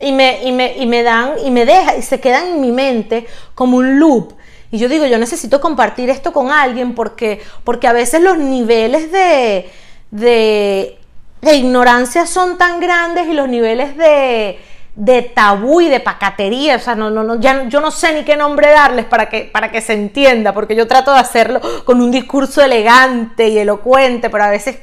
Y 0.00 0.12
me, 0.12 0.42
y, 0.44 0.52
me, 0.52 0.78
y 0.78 0.86
me 0.86 1.02
dan, 1.02 1.32
y 1.44 1.50
me 1.50 1.66
deja, 1.66 1.94
y 1.94 2.00
se 2.00 2.20
quedan 2.20 2.46
en 2.46 2.60
mi 2.62 2.72
mente 2.72 3.26
como 3.54 3.76
un 3.76 4.00
loop. 4.00 4.32
Y 4.70 4.78
yo 4.78 4.88
digo, 4.88 5.04
yo 5.04 5.18
necesito 5.18 5.60
compartir 5.60 6.08
esto 6.08 6.32
con 6.32 6.50
alguien 6.50 6.94
porque, 6.94 7.42
porque 7.64 7.86
a 7.86 7.92
veces 7.92 8.22
los 8.22 8.38
niveles 8.38 9.12
de, 9.12 9.70
de, 10.10 10.98
de 11.40 11.54
ignorancia 11.54 12.26
son 12.26 12.58
tan 12.58 12.80
grandes 12.80 13.26
y 13.28 13.34
los 13.34 13.48
niveles 13.48 13.96
de, 13.96 14.58
de 14.98 15.22
tabú 15.22 15.80
y 15.80 15.88
de 15.88 16.00
pacatería, 16.00 16.74
o 16.74 16.78
sea, 16.80 16.96
no, 16.96 17.08
no, 17.08 17.22
no, 17.22 17.38
ya, 17.38 17.68
yo 17.68 17.80
no 17.80 17.92
sé 17.92 18.12
ni 18.14 18.24
qué 18.24 18.36
nombre 18.36 18.68
darles 18.70 19.04
para 19.04 19.28
que, 19.28 19.42
para 19.42 19.70
que 19.70 19.80
se 19.80 19.92
entienda, 19.92 20.52
porque 20.52 20.74
yo 20.74 20.88
trato 20.88 21.12
de 21.12 21.20
hacerlo 21.20 21.60
con 21.84 22.00
un 22.00 22.10
discurso 22.10 22.62
elegante 22.62 23.48
y 23.48 23.58
elocuente, 23.58 24.28
pero 24.28 24.42
a 24.42 24.50
veces 24.50 24.78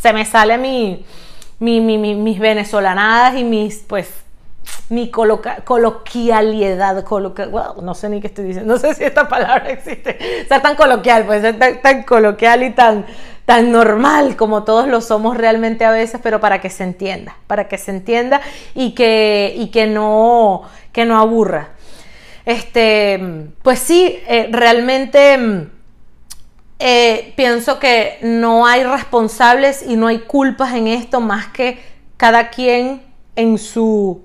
se 0.00 0.12
me 0.12 0.24
sale 0.24 0.58
mi, 0.58 1.04
mi, 1.58 1.80
mis 1.80 2.38
venezolanadas 2.38 3.36
y 3.36 3.42
mis, 3.42 3.78
pues, 3.78 4.08
mi 4.88 5.10
coloquialidad, 5.10 7.04
no 7.82 7.94
sé 7.94 8.08
ni 8.08 8.20
qué 8.20 8.26
estoy 8.28 8.44
diciendo, 8.46 8.74
no 8.74 8.80
sé 8.80 8.94
si 8.94 9.04
esta 9.04 9.28
palabra 9.28 9.70
existe, 9.70 10.18
ser 10.48 10.62
tan 10.62 10.76
coloquial, 10.76 11.24
pues 11.26 11.42
tan 11.82 12.02
coloquial 12.04 12.62
y 12.62 12.70
tan 12.70 13.06
tan 13.44 13.72
normal 13.72 14.36
como 14.36 14.64
todos 14.64 14.88
lo 14.88 15.00
somos 15.00 15.36
realmente 15.36 15.84
a 15.84 15.90
veces, 15.90 16.20
pero 16.22 16.40
para 16.40 16.60
que 16.60 16.70
se 16.70 16.84
entienda, 16.84 17.36
para 17.46 17.68
que 17.68 17.78
se 17.78 17.90
entienda 17.90 18.40
y 18.74 18.92
que, 18.92 19.54
y 19.56 19.68
que, 19.68 19.86
no, 19.86 20.62
que 20.92 21.04
no 21.04 21.18
aburra. 21.18 21.70
Este, 22.46 23.48
pues 23.62 23.78
sí, 23.78 24.18
eh, 24.28 24.48
realmente 24.50 25.68
eh, 26.78 27.32
pienso 27.36 27.78
que 27.78 28.18
no 28.22 28.66
hay 28.66 28.84
responsables 28.84 29.84
y 29.86 29.96
no 29.96 30.06
hay 30.06 30.20
culpas 30.20 30.74
en 30.74 30.88
esto 30.88 31.20
más 31.20 31.46
que 31.48 31.82
cada 32.16 32.48
quien 32.48 33.02
en 33.36 33.58
su, 33.58 34.22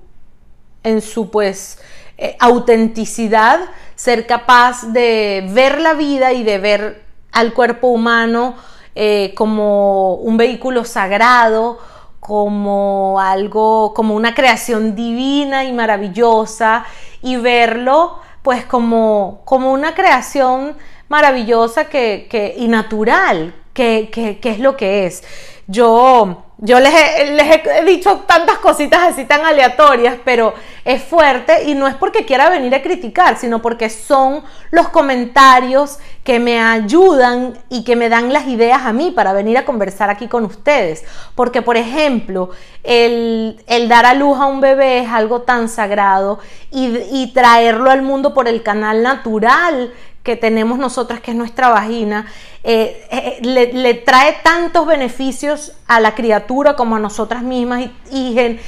en 0.82 1.00
su 1.00 1.30
pues 1.30 1.78
eh, 2.18 2.36
autenticidad, 2.38 3.60
ser 3.94 4.26
capaz 4.26 4.92
de 4.92 5.48
ver 5.52 5.80
la 5.80 5.94
vida 5.94 6.32
y 6.32 6.42
de 6.42 6.58
ver 6.58 7.04
al 7.32 7.54
cuerpo 7.54 7.88
humano 7.88 8.56
eh, 8.94 9.32
como 9.36 10.14
un 10.14 10.36
vehículo 10.36 10.84
sagrado, 10.84 11.78
como 12.18 13.18
algo, 13.20 13.94
como 13.94 14.14
una 14.14 14.34
creación 14.34 14.94
divina 14.94 15.64
y 15.64 15.72
maravillosa, 15.72 16.84
y 17.22 17.36
verlo 17.36 18.18
pues 18.42 18.64
como, 18.64 19.42
como 19.44 19.72
una 19.72 19.94
creación 19.94 20.76
maravillosa 21.08 21.86
que, 21.86 22.54
y 22.56 22.68
natural, 22.68 23.54
que, 23.72 24.10
que 24.10 24.50
es 24.50 24.58
lo 24.58 24.76
que 24.76 25.06
es. 25.06 25.22
Yo 25.66 26.49
yo 26.62 26.78
les 26.78 26.92
he, 26.94 27.84
dicho 27.86 28.24
tantas 28.26 28.58
cositas 28.58 29.00
así 29.12 29.24
tan 29.24 29.44
aleatorias, 29.46 30.16
pero 30.24 30.52
es 30.84 31.02
fuerte 31.02 31.64
y 31.64 31.74
no 31.74 31.86
es 31.88 31.94
porque 31.94 32.26
quiera 32.26 32.50
venir 32.50 32.74
a 32.74 32.82
criticar, 32.82 33.38
sino 33.38 33.62
porque 33.62 33.88
son 33.88 34.42
los 34.70 34.88
comentarios 34.88 35.98
que 36.22 36.38
me 36.38 36.60
ayudan 36.60 37.54
y 37.70 37.82
que 37.82 37.96
me 37.96 38.10
dan 38.10 38.30
las 38.30 38.46
ideas 38.46 38.82
a 38.84 38.92
mí 38.92 39.10
para 39.10 39.32
venir 39.32 39.56
a 39.56 39.64
conversar 39.64 40.10
aquí 40.10 40.28
con 40.28 40.44
ustedes. 40.44 41.04
Porque, 41.34 41.62
por 41.62 41.78
ejemplo, 41.78 42.50
el, 42.82 43.56
dar 43.88 44.04
a 44.04 44.12
luz 44.12 44.38
a 44.38 44.44
un 44.44 44.60
bebé 44.60 45.00
es 45.00 45.08
algo 45.08 45.42
tan 45.42 45.68
sagrado 45.68 46.40
y, 46.70 47.32
traerlo 47.32 47.90
al 47.90 48.02
mundo 48.02 48.34
por 48.34 48.48
el 48.48 48.62
canal 48.62 49.02
natural 49.02 49.94
que 50.22 50.36
tenemos 50.36 50.78
nosotras, 50.78 51.20
que 51.20 51.30
es 51.30 51.36
nuestra 51.36 51.68
vagina, 51.68 52.26
eh, 52.62 53.06
eh, 53.10 53.38
le, 53.42 53.94
trae 53.94 54.36
tantos 54.42 54.86
beneficios 54.86 55.72
a 55.86 55.98
la 55.98 56.14
criatura 56.14 56.76
como 56.76 56.96
a 56.96 56.98
nosotras 56.98 57.42
mismas 57.42 57.88
y, 58.10 58.58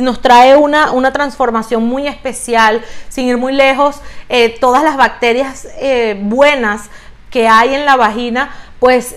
nos 0.00 0.22
trae 0.22 0.56
una, 0.56 0.92
una, 0.92 1.12
transformación 1.12 1.84
muy 1.84 2.06
especial, 2.06 2.82
sin 3.10 3.26
ir 3.26 3.36
muy 3.36 3.52
lejos, 3.52 4.00
eh, 4.30 4.56
todas 4.60 4.82
las 4.82 4.96
bacterias 4.96 5.68
buenas 6.22 6.88
que 7.30 7.46
hay 7.48 7.74
en 7.74 7.84
la 7.84 7.96
vagina, 7.96 8.50
pues 8.80 9.16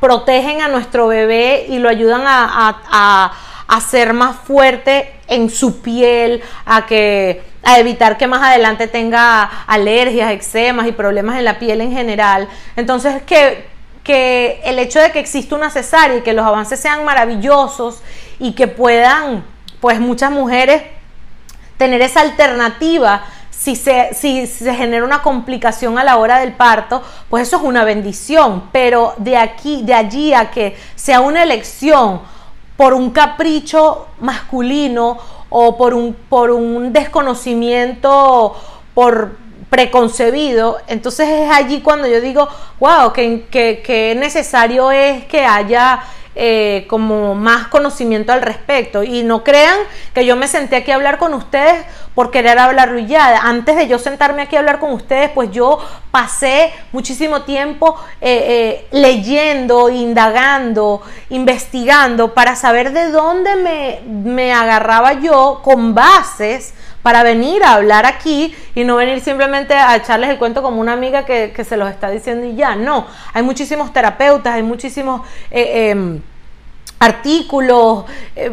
protegen 0.00 0.60
a 0.60 0.68
nuestro 0.68 1.06
bebé 1.06 1.66
y 1.68 1.78
lo 1.78 1.88
ayudan 1.88 2.22
a, 2.24 3.32
a 3.68 3.80
ser 3.80 4.12
más 4.12 4.36
fuerte 4.36 5.14
en 5.28 5.50
su 5.50 5.80
piel, 5.82 6.42
a 6.66 6.84
que 6.84 7.51
a 7.62 7.78
evitar 7.78 8.18
que 8.18 8.26
más 8.26 8.42
adelante 8.42 8.88
tenga 8.88 9.44
alergias, 9.66 10.32
eczemas 10.32 10.86
y 10.86 10.92
problemas 10.92 11.38
en 11.38 11.44
la 11.44 11.58
piel 11.58 11.80
en 11.80 11.92
general. 11.92 12.48
Entonces, 12.76 13.22
que, 13.22 13.66
que 14.02 14.60
el 14.64 14.78
hecho 14.78 15.00
de 15.00 15.12
que 15.12 15.20
exista 15.20 15.54
una 15.54 15.70
cesárea 15.70 16.18
y 16.18 16.22
que 16.22 16.32
los 16.32 16.44
avances 16.44 16.80
sean 16.80 17.04
maravillosos 17.04 18.02
y 18.38 18.52
que 18.52 18.66
puedan, 18.66 19.44
pues 19.80 20.00
muchas 20.00 20.30
mujeres, 20.30 20.82
tener 21.76 22.02
esa 22.02 22.20
alternativa 22.20 23.24
si 23.50 23.76
se, 23.76 24.12
si 24.12 24.48
se, 24.48 24.74
genera 24.74 25.04
una 25.04 25.22
complicación 25.22 25.96
a 25.96 26.02
la 26.02 26.16
hora 26.16 26.40
del 26.40 26.52
parto, 26.52 27.00
pues 27.30 27.46
eso 27.46 27.58
es 27.58 27.62
una 27.62 27.84
bendición. 27.84 28.64
Pero 28.72 29.14
de 29.18 29.36
aquí, 29.36 29.82
de 29.84 29.94
allí 29.94 30.34
a 30.34 30.50
que 30.50 30.76
sea 30.96 31.20
una 31.20 31.44
elección 31.44 32.22
por 32.76 32.92
un 32.92 33.10
capricho 33.10 34.08
masculino 34.18 35.18
o 35.54 35.76
por 35.76 35.94
un, 35.94 36.14
por 36.14 36.50
un 36.50 36.92
desconocimiento, 36.92 38.56
por, 38.94 39.36
preconcebido, 39.72 40.76
entonces 40.86 41.26
es 41.26 41.50
allí 41.50 41.80
cuando 41.80 42.06
yo 42.06 42.20
digo, 42.20 42.46
wow, 42.78 43.10
que, 43.10 43.46
que 43.50 44.14
necesario 44.18 44.90
es 44.90 45.24
que 45.24 45.46
haya 45.46 46.02
eh, 46.34 46.86
como 46.88 47.34
más 47.34 47.68
conocimiento 47.68 48.32
al 48.32 48.42
respecto. 48.42 49.02
Y 49.02 49.22
no 49.22 49.44
crean 49.44 49.76
que 50.14 50.24
yo 50.24 50.36
me 50.36 50.48
senté 50.48 50.76
aquí 50.76 50.90
a 50.90 50.94
hablar 50.94 51.18
con 51.18 51.34
ustedes 51.34 51.84
por 52.14 52.30
querer 52.30 52.58
hablar 52.58 52.90
ruillada. 52.90 53.40
Antes 53.42 53.76
de 53.76 53.88
yo 53.88 53.98
sentarme 53.98 54.42
aquí 54.42 54.56
a 54.56 54.60
hablar 54.60 54.78
con 54.78 54.92
ustedes, 54.92 55.30
pues 55.30 55.50
yo 55.50 55.78
pasé 56.10 56.72
muchísimo 56.92 57.42
tiempo 57.42 57.96
eh, 58.20 58.44
eh, 58.48 58.86
leyendo, 58.92 59.88
indagando, 59.88 61.02
investigando 61.30 62.34
para 62.34 62.56
saber 62.56 62.92
de 62.92 63.10
dónde 63.10 63.56
me, 63.56 64.00
me 64.06 64.52
agarraba 64.52 65.14
yo 65.14 65.60
con 65.62 65.94
bases 65.94 66.74
para 67.02 67.22
venir 67.22 67.62
a 67.64 67.74
hablar 67.74 68.06
aquí 68.06 68.54
y 68.74 68.84
no 68.84 68.96
venir 68.96 69.20
simplemente 69.20 69.74
a 69.74 69.96
echarles 69.96 70.30
el 70.30 70.38
cuento 70.38 70.62
como 70.62 70.80
una 70.80 70.92
amiga 70.92 71.24
que, 71.24 71.64
se 71.64 71.76
los 71.76 71.90
está 71.90 72.10
diciendo 72.10 72.46
y 72.46 72.54
ya. 72.54 72.76
No, 72.76 73.06
hay 73.32 73.42
muchísimos 73.42 73.92
terapeutas, 73.92 74.54
hay 74.54 74.62
muchísimos 74.62 75.22
eh, 75.50 75.90
em, 75.90 76.20
artículos, 76.98 78.04
eh, 78.36 78.50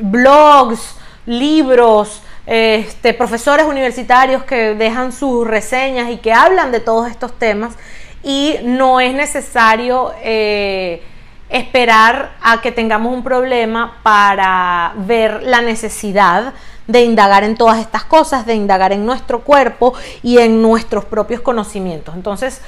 blogs, 0.00 0.96
libros, 1.24 2.22
este, 2.46 3.14
profesores 3.14 3.66
universitarios 3.66 4.44
que 4.44 4.74
dejan 4.74 5.12
sus 5.12 5.46
reseñas 5.46 6.10
y 6.10 6.18
que 6.18 6.32
hablan 6.32 6.70
de 6.70 6.80
todos 6.80 7.10
estos 7.10 7.36
temas 7.38 7.74
y 8.22 8.56
no 8.62 9.00
es 9.00 9.14
necesario 9.14 10.12
eh, 10.22 11.02
esperar 11.48 12.36
a 12.42 12.60
que 12.60 12.72
tengamos 12.72 13.12
un 13.12 13.22
problema 13.22 13.98
para 14.02 14.92
ver 14.96 15.42
la 15.42 15.60
necesidad 15.60 16.52
de 16.86 17.02
indagar 17.02 17.44
en 17.44 17.56
todas 17.56 17.78
estas 17.78 18.04
cosas, 18.04 18.46
de 18.46 18.54
indagar 18.54 18.92
en 18.92 19.04
nuestro 19.04 19.40
cuerpo 19.40 19.94
y 20.22 20.38
en 20.38 20.62
nuestros 20.62 21.04
propios 21.04 21.40
conocimientos. 21.40 22.14
Entonces, 22.14 22.60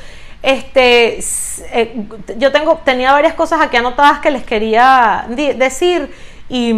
este, 0.42 1.18
eh, 1.72 2.06
yo 2.36 2.52
tengo, 2.52 2.80
tenía 2.84 3.12
varias 3.12 3.34
cosas 3.34 3.60
aquí 3.60 3.76
anotadas 3.76 4.20
que 4.20 4.30
les 4.30 4.44
quería 4.44 5.26
decir 5.28 6.12
y, 6.48 6.74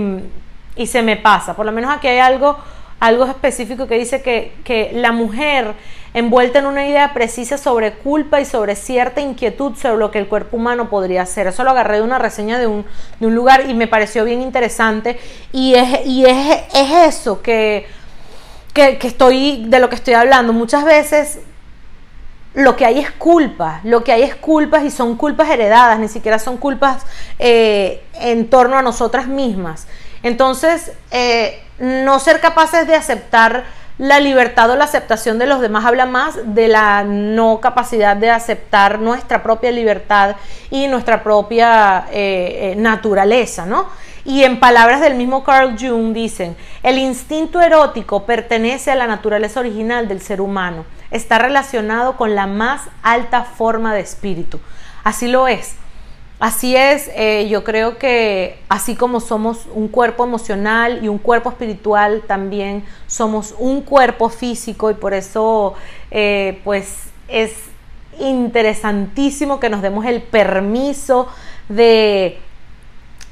y, 0.76 0.86
se 0.86 1.02
me 1.02 1.16
pasa. 1.16 1.54
Por 1.54 1.66
lo 1.66 1.72
menos 1.72 1.94
aquí 1.94 2.08
hay 2.08 2.18
algo, 2.18 2.58
algo 3.00 3.26
específico 3.26 3.86
que 3.86 3.98
dice 3.98 4.22
que, 4.22 4.54
que 4.64 4.92
la 4.94 5.12
mujer 5.12 5.74
envuelta 6.14 6.58
en 6.58 6.66
una 6.66 6.86
idea 6.86 7.12
precisa 7.14 7.56
sobre 7.56 7.94
culpa 7.94 8.40
y 8.40 8.44
sobre 8.44 8.76
cierta 8.76 9.20
inquietud 9.20 9.76
sobre 9.76 9.98
lo 9.98 10.10
que 10.10 10.18
el 10.18 10.26
cuerpo 10.26 10.56
humano 10.56 10.90
podría 10.90 11.22
hacer. 11.22 11.46
Eso 11.46 11.64
lo 11.64 11.70
agarré 11.70 11.96
de 11.96 12.02
una 12.02 12.18
reseña 12.18 12.58
de 12.58 12.66
un, 12.66 12.84
de 13.20 13.26
un 13.26 13.34
lugar 13.34 13.68
y 13.68 13.74
me 13.74 13.86
pareció 13.86 14.24
bien 14.24 14.42
interesante. 14.42 15.18
Y 15.52 15.74
es, 15.74 16.06
y 16.06 16.26
es, 16.26 16.62
es 16.74 16.90
eso 17.14 17.42
que, 17.42 17.86
que, 18.72 18.98
estoy, 19.02 19.64
de 19.66 19.78
lo 19.78 19.88
que 19.88 19.96
estoy 19.96 20.14
hablando. 20.14 20.52
Muchas 20.52 20.84
veces 20.84 21.40
lo 22.54 22.74
que 22.76 22.84
hay 22.84 22.98
es 22.98 23.10
culpa, 23.12 23.80
lo 23.84 24.02
que 24.02 24.12
hay 24.12 24.22
es 24.22 24.34
culpas 24.34 24.84
y 24.84 24.90
son 24.90 25.16
culpas 25.16 25.48
heredadas, 25.48 25.98
ni 26.00 26.08
siquiera 26.08 26.38
son 26.38 26.56
culpas 26.56 27.04
eh, 27.38 28.02
en 28.14 28.50
torno 28.50 28.76
a 28.76 28.82
nosotras 28.82 29.28
mismas. 29.28 29.86
Entonces, 30.22 30.92
eh, 31.12 31.62
no 31.78 32.18
ser 32.18 32.40
capaces 32.40 32.86
de 32.86 32.94
aceptar 32.94 33.64
la 34.00 34.18
libertad 34.18 34.70
o 34.70 34.76
la 34.76 34.84
aceptación 34.84 35.38
de 35.38 35.46
los 35.46 35.60
demás 35.60 35.84
habla 35.84 36.06
más 36.06 36.38
de 36.54 36.68
la 36.68 37.04
no 37.04 37.60
capacidad 37.60 38.16
de 38.16 38.30
aceptar 38.30 38.98
nuestra 38.98 39.42
propia 39.42 39.70
libertad 39.70 40.36
y 40.70 40.88
nuestra 40.88 41.22
propia 41.22 42.06
eh, 42.10 42.72
eh, 42.72 42.76
naturaleza, 42.76 43.66
¿no? 43.66 43.90
Y 44.24 44.44
en 44.44 44.58
palabras 44.58 45.02
del 45.02 45.16
mismo 45.16 45.44
Carl 45.44 45.76
Jung 45.78 46.14
dicen, 46.14 46.56
el 46.82 46.96
instinto 46.96 47.60
erótico 47.60 48.24
pertenece 48.24 48.90
a 48.90 48.94
la 48.94 49.06
naturaleza 49.06 49.60
original 49.60 50.08
del 50.08 50.22
ser 50.22 50.40
humano, 50.40 50.86
está 51.10 51.38
relacionado 51.38 52.16
con 52.16 52.34
la 52.34 52.46
más 52.46 52.80
alta 53.02 53.44
forma 53.44 53.92
de 53.92 54.00
espíritu. 54.00 54.60
Así 55.04 55.28
lo 55.28 55.46
es. 55.46 55.74
Así 56.40 56.74
es, 56.74 57.10
eh, 57.14 57.48
yo 57.50 57.64
creo 57.64 57.98
que 57.98 58.58
así 58.70 58.96
como 58.96 59.20
somos 59.20 59.66
un 59.74 59.88
cuerpo 59.88 60.24
emocional 60.24 61.04
y 61.04 61.08
un 61.08 61.18
cuerpo 61.18 61.50
espiritual, 61.50 62.22
también 62.26 62.82
somos 63.06 63.54
un 63.58 63.82
cuerpo 63.82 64.30
físico 64.30 64.90
y 64.90 64.94
por 64.94 65.12
eso 65.12 65.74
eh, 66.10 66.58
pues 66.64 67.10
es 67.28 67.52
interesantísimo 68.18 69.60
que 69.60 69.68
nos 69.68 69.82
demos 69.82 70.06
el 70.06 70.22
permiso 70.22 71.28
de, 71.68 72.38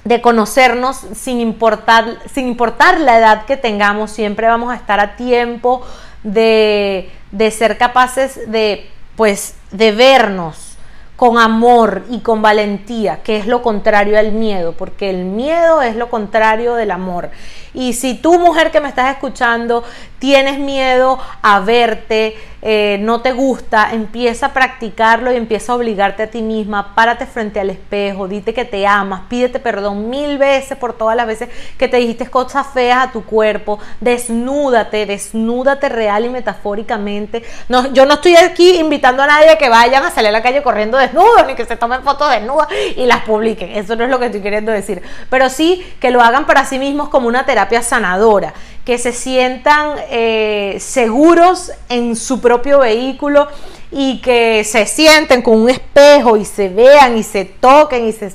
de 0.04 0.20
conocernos 0.20 0.98
sin 1.14 1.40
importar, 1.40 2.18
sin 2.30 2.46
importar 2.46 3.00
la 3.00 3.16
edad 3.16 3.46
que 3.46 3.56
tengamos, 3.56 4.10
siempre 4.10 4.48
vamos 4.48 4.70
a 4.70 4.76
estar 4.76 5.00
a 5.00 5.16
tiempo 5.16 5.80
de, 6.24 7.10
de 7.32 7.50
ser 7.52 7.78
capaces 7.78 8.52
de 8.52 8.86
pues 9.16 9.54
de 9.70 9.92
vernos 9.92 10.67
con 11.18 11.36
amor 11.36 12.04
y 12.10 12.20
con 12.20 12.42
valentía, 12.42 13.24
que 13.24 13.38
es 13.38 13.48
lo 13.48 13.60
contrario 13.60 14.16
al 14.16 14.30
miedo, 14.30 14.74
porque 14.74 15.10
el 15.10 15.24
miedo 15.24 15.82
es 15.82 15.96
lo 15.96 16.08
contrario 16.10 16.76
del 16.76 16.92
amor. 16.92 17.30
Y 17.74 17.94
si 17.94 18.14
tú, 18.14 18.38
mujer 18.38 18.70
que 18.70 18.80
me 18.80 18.88
estás 18.88 19.10
escuchando, 19.10 19.82
tienes 20.20 20.60
miedo 20.60 21.18
a 21.42 21.58
verte, 21.58 22.36
eh, 22.60 22.98
no 23.02 23.20
te 23.20 23.32
gusta, 23.32 23.90
empieza 23.92 24.46
a 24.46 24.52
practicarlo 24.52 25.32
y 25.32 25.36
empieza 25.36 25.72
a 25.72 25.76
obligarte 25.76 26.24
a 26.24 26.30
ti 26.30 26.42
misma, 26.42 26.94
párate 26.96 27.24
frente 27.24 27.60
al 27.60 27.70
espejo, 27.70 28.26
dite 28.26 28.52
que 28.52 28.64
te 28.64 28.84
amas, 28.84 29.22
pídete 29.28 29.60
perdón 29.60 30.10
mil 30.10 30.38
veces 30.38 30.76
por 30.76 30.92
todas 30.92 31.16
las 31.16 31.28
veces 31.28 31.48
que 31.78 31.86
te 31.86 31.98
dijiste 31.98 32.26
cosas 32.26 32.66
feas 32.74 33.06
a 33.06 33.12
tu 33.12 33.24
cuerpo, 33.24 33.78
desnúdate, 34.00 35.06
desnúdate 35.06 35.88
real 35.88 36.24
y 36.24 36.30
metafóricamente. 36.30 37.44
No, 37.68 37.92
yo 37.92 38.06
no 38.06 38.14
estoy 38.14 38.34
aquí 38.34 38.78
invitando 38.78 39.22
a 39.22 39.28
nadie 39.28 39.50
a 39.50 39.58
que 39.58 39.68
vayan 39.68 40.04
a 40.04 40.10
salir 40.10 40.30
a 40.30 40.32
la 40.32 40.42
calle 40.42 40.62
corriendo 40.62 40.98
desnudos, 41.08 41.46
ni 41.46 41.54
que 41.54 41.64
se 41.64 41.76
tomen 41.76 42.02
fotos 42.02 42.30
desnudas 42.30 42.68
y 42.96 43.06
las 43.06 43.22
publiquen, 43.22 43.70
eso 43.70 43.96
no 43.96 44.04
es 44.04 44.10
lo 44.10 44.18
que 44.18 44.26
estoy 44.26 44.40
queriendo 44.40 44.72
decir, 44.72 45.02
pero 45.30 45.48
sí 45.48 45.84
que 46.00 46.10
lo 46.10 46.22
hagan 46.22 46.46
para 46.46 46.64
sí 46.64 46.78
mismos 46.78 47.08
como 47.08 47.28
una 47.28 47.44
terapia 47.44 47.82
sanadora, 47.82 48.54
que 48.84 48.98
se 48.98 49.12
sientan 49.12 49.96
eh, 50.10 50.78
seguros 50.80 51.72
en 51.88 52.16
su 52.16 52.40
propio 52.40 52.80
vehículo 52.80 53.48
y 53.90 54.20
que 54.20 54.64
se 54.64 54.86
sienten 54.86 55.42
con 55.42 55.60
un 55.60 55.70
espejo 55.70 56.36
y 56.36 56.44
se 56.44 56.68
vean 56.68 57.16
y 57.16 57.22
se 57.22 57.44
toquen 57.44 58.06
y 58.06 58.12
se 58.12 58.32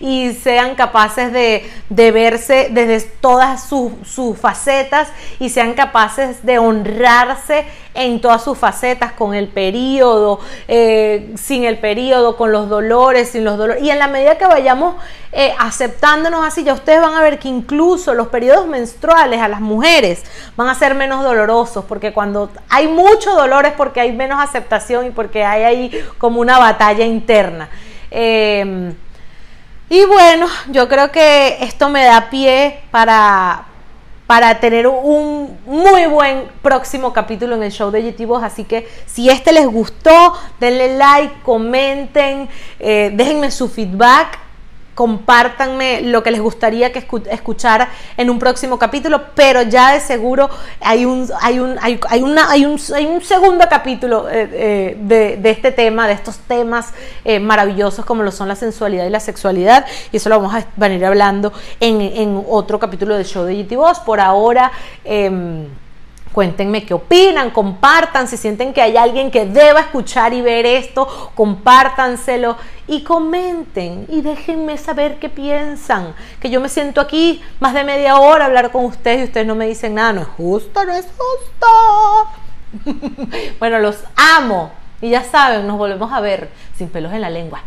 y 0.00 0.32
sean 0.34 0.74
capaces 0.74 1.32
de, 1.32 2.10
verse 2.12 2.68
desde 2.70 3.08
todas 3.20 3.64
sus, 3.68 3.92
facetas 4.38 5.08
y 5.38 5.48
sean 5.48 5.74
capaces 5.74 6.44
de 6.44 6.58
honrarse 6.58 7.64
en 7.94 8.20
todas 8.20 8.42
sus 8.42 8.58
facetas, 8.58 9.12
con 9.12 9.34
el 9.34 9.48
periodo, 9.48 10.40
eh, 10.66 11.32
sin 11.36 11.64
el 11.64 11.78
periodo, 11.78 12.36
con 12.36 12.50
los 12.50 12.68
dolores, 12.68 13.30
sin 13.30 13.44
los 13.44 13.56
dolores. 13.56 13.82
Y 13.82 13.90
en 13.90 14.00
la 14.00 14.08
medida 14.08 14.36
que 14.36 14.46
vayamos 14.46 14.96
eh, 15.32 15.54
aceptándonos 15.58 16.44
así, 16.44 16.64
ya 16.64 16.74
ustedes 16.74 17.00
van 17.00 17.14
a 17.14 17.22
ver 17.22 17.38
que 17.38 17.48
incluso 17.48 18.14
los 18.14 18.28
periodos 18.28 18.66
menstruales 18.66 19.40
a 19.40 19.48
las 19.48 19.60
mujeres 19.60 20.22
van 20.56 20.68
a 20.68 20.74
ser 20.74 20.94
menos 20.94 21.22
dolorosos, 21.22 21.84
porque 21.84 22.12
cuando 22.12 22.50
hay 22.68 22.88
mucho 22.88 23.34
dolor 23.34 23.64
es 23.66 23.72
porque 23.72 24.00
hay 24.00 24.12
menos 24.12 24.40
aceptación 24.40 25.06
y 25.06 25.10
porque 25.10 25.44
hay 25.44 25.62
ahí 25.62 26.04
como 26.18 26.40
una 26.40 26.58
batalla 26.58 27.04
interna. 27.04 27.68
Em, 28.16 28.94
y 29.90 30.04
bueno, 30.04 30.46
yo 30.70 30.88
creo 30.88 31.10
que 31.10 31.56
esto 31.60 31.88
me 31.88 32.04
da 32.04 32.30
pie 32.30 32.78
para, 32.92 33.64
para 34.28 34.60
tener 34.60 34.86
un 34.86 35.58
muy 35.66 36.06
buen 36.06 36.44
próximo 36.62 37.12
capítulo 37.12 37.56
en 37.56 37.64
el 37.64 37.72
show 37.72 37.90
de 37.90 38.02
GT 38.02 38.24
Así 38.40 38.62
que 38.62 38.88
si 39.06 39.28
este 39.30 39.52
les 39.52 39.66
gustó, 39.66 40.32
denle 40.60 40.96
like, 40.96 41.42
comenten, 41.42 42.48
eh, 42.78 43.10
déjenme 43.12 43.50
su 43.50 43.68
feedback 43.68 44.43
compártanme 44.94 46.02
lo 46.02 46.22
que 46.22 46.30
les 46.30 46.40
gustaría 46.40 46.92
que 46.92 47.06
escuchara 47.30 47.88
en 48.16 48.30
un 48.30 48.38
próximo 48.38 48.78
capítulo, 48.78 49.22
pero 49.34 49.62
ya 49.62 49.92
de 49.92 50.00
seguro 50.00 50.48
hay 50.80 51.04
un, 51.04 51.28
hay 51.40 51.58
un, 51.58 51.76
hay, 51.80 52.22
una, 52.22 52.50
hay 52.50 52.64
un, 52.64 52.80
hay 52.94 53.06
un 53.06 53.20
segundo 53.20 53.64
capítulo 53.68 54.28
eh, 54.28 54.48
eh, 54.52 54.96
de, 55.00 55.36
de, 55.36 55.50
este 55.50 55.72
tema, 55.72 56.06
de 56.06 56.14
estos 56.14 56.38
temas 56.38 56.92
eh, 57.24 57.40
maravillosos 57.40 58.04
como 58.04 58.22
lo 58.22 58.30
son 58.30 58.48
la 58.48 58.56
sensualidad 58.56 59.06
y 59.06 59.10
la 59.10 59.20
sexualidad, 59.20 59.84
y 60.12 60.16
eso 60.16 60.28
lo 60.28 60.40
vamos 60.40 60.54
a 60.54 60.66
venir 60.76 61.04
hablando 61.04 61.52
en, 61.80 62.00
en 62.00 62.44
otro 62.48 62.78
capítulo 62.78 63.16
del 63.16 63.24
show 63.24 63.44
de 63.44 63.62
GT 63.62 63.76
Voz. 63.76 64.00
Por 64.00 64.20
ahora... 64.20 64.70
Cuéntenme 66.34 66.84
qué 66.84 66.94
opinan, 66.94 67.50
compartan, 67.50 68.26
si 68.26 68.36
sienten 68.36 68.72
que 68.72 68.82
hay 68.82 68.96
alguien 68.96 69.30
que 69.30 69.46
deba 69.46 69.78
escuchar 69.78 70.34
y 70.34 70.40
ver 70.40 70.66
esto, 70.66 71.30
compártanselo 71.36 72.56
y 72.88 73.04
comenten 73.04 74.06
y 74.08 74.20
déjenme 74.20 74.76
saber 74.76 75.20
qué 75.20 75.28
piensan. 75.28 76.12
Que 76.40 76.50
yo 76.50 76.60
me 76.60 76.68
siento 76.68 77.00
aquí 77.00 77.40
más 77.60 77.72
de 77.72 77.84
media 77.84 78.16
hora 78.16 78.42
a 78.42 78.46
hablar 78.48 78.72
con 78.72 78.84
ustedes 78.84 79.20
y 79.20 79.24
ustedes 79.24 79.46
no 79.46 79.54
me 79.54 79.68
dicen 79.68 79.94
nada, 79.94 80.12
no 80.12 80.22
es 80.22 80.26
justo, 80.26 80.84
no 80.84 80.92
es 80.92 81.06
justo. 81.06 81.66
bueno, 83.60 83.78
los 83.78 84.02
amo 84.16 84.72
y 85.00 85.10
ya 85.10 85.22
saben, 85.22 85.68
nos 85.68 85.78
volvemos 85.78 86.12
a 86.12 86.20
ver 86.20 86.50
sin 86.76 86.88
pelos 86.88 87.12
en 87.12 87.20
la 87.20 87.30
lengua. 87.30 87.62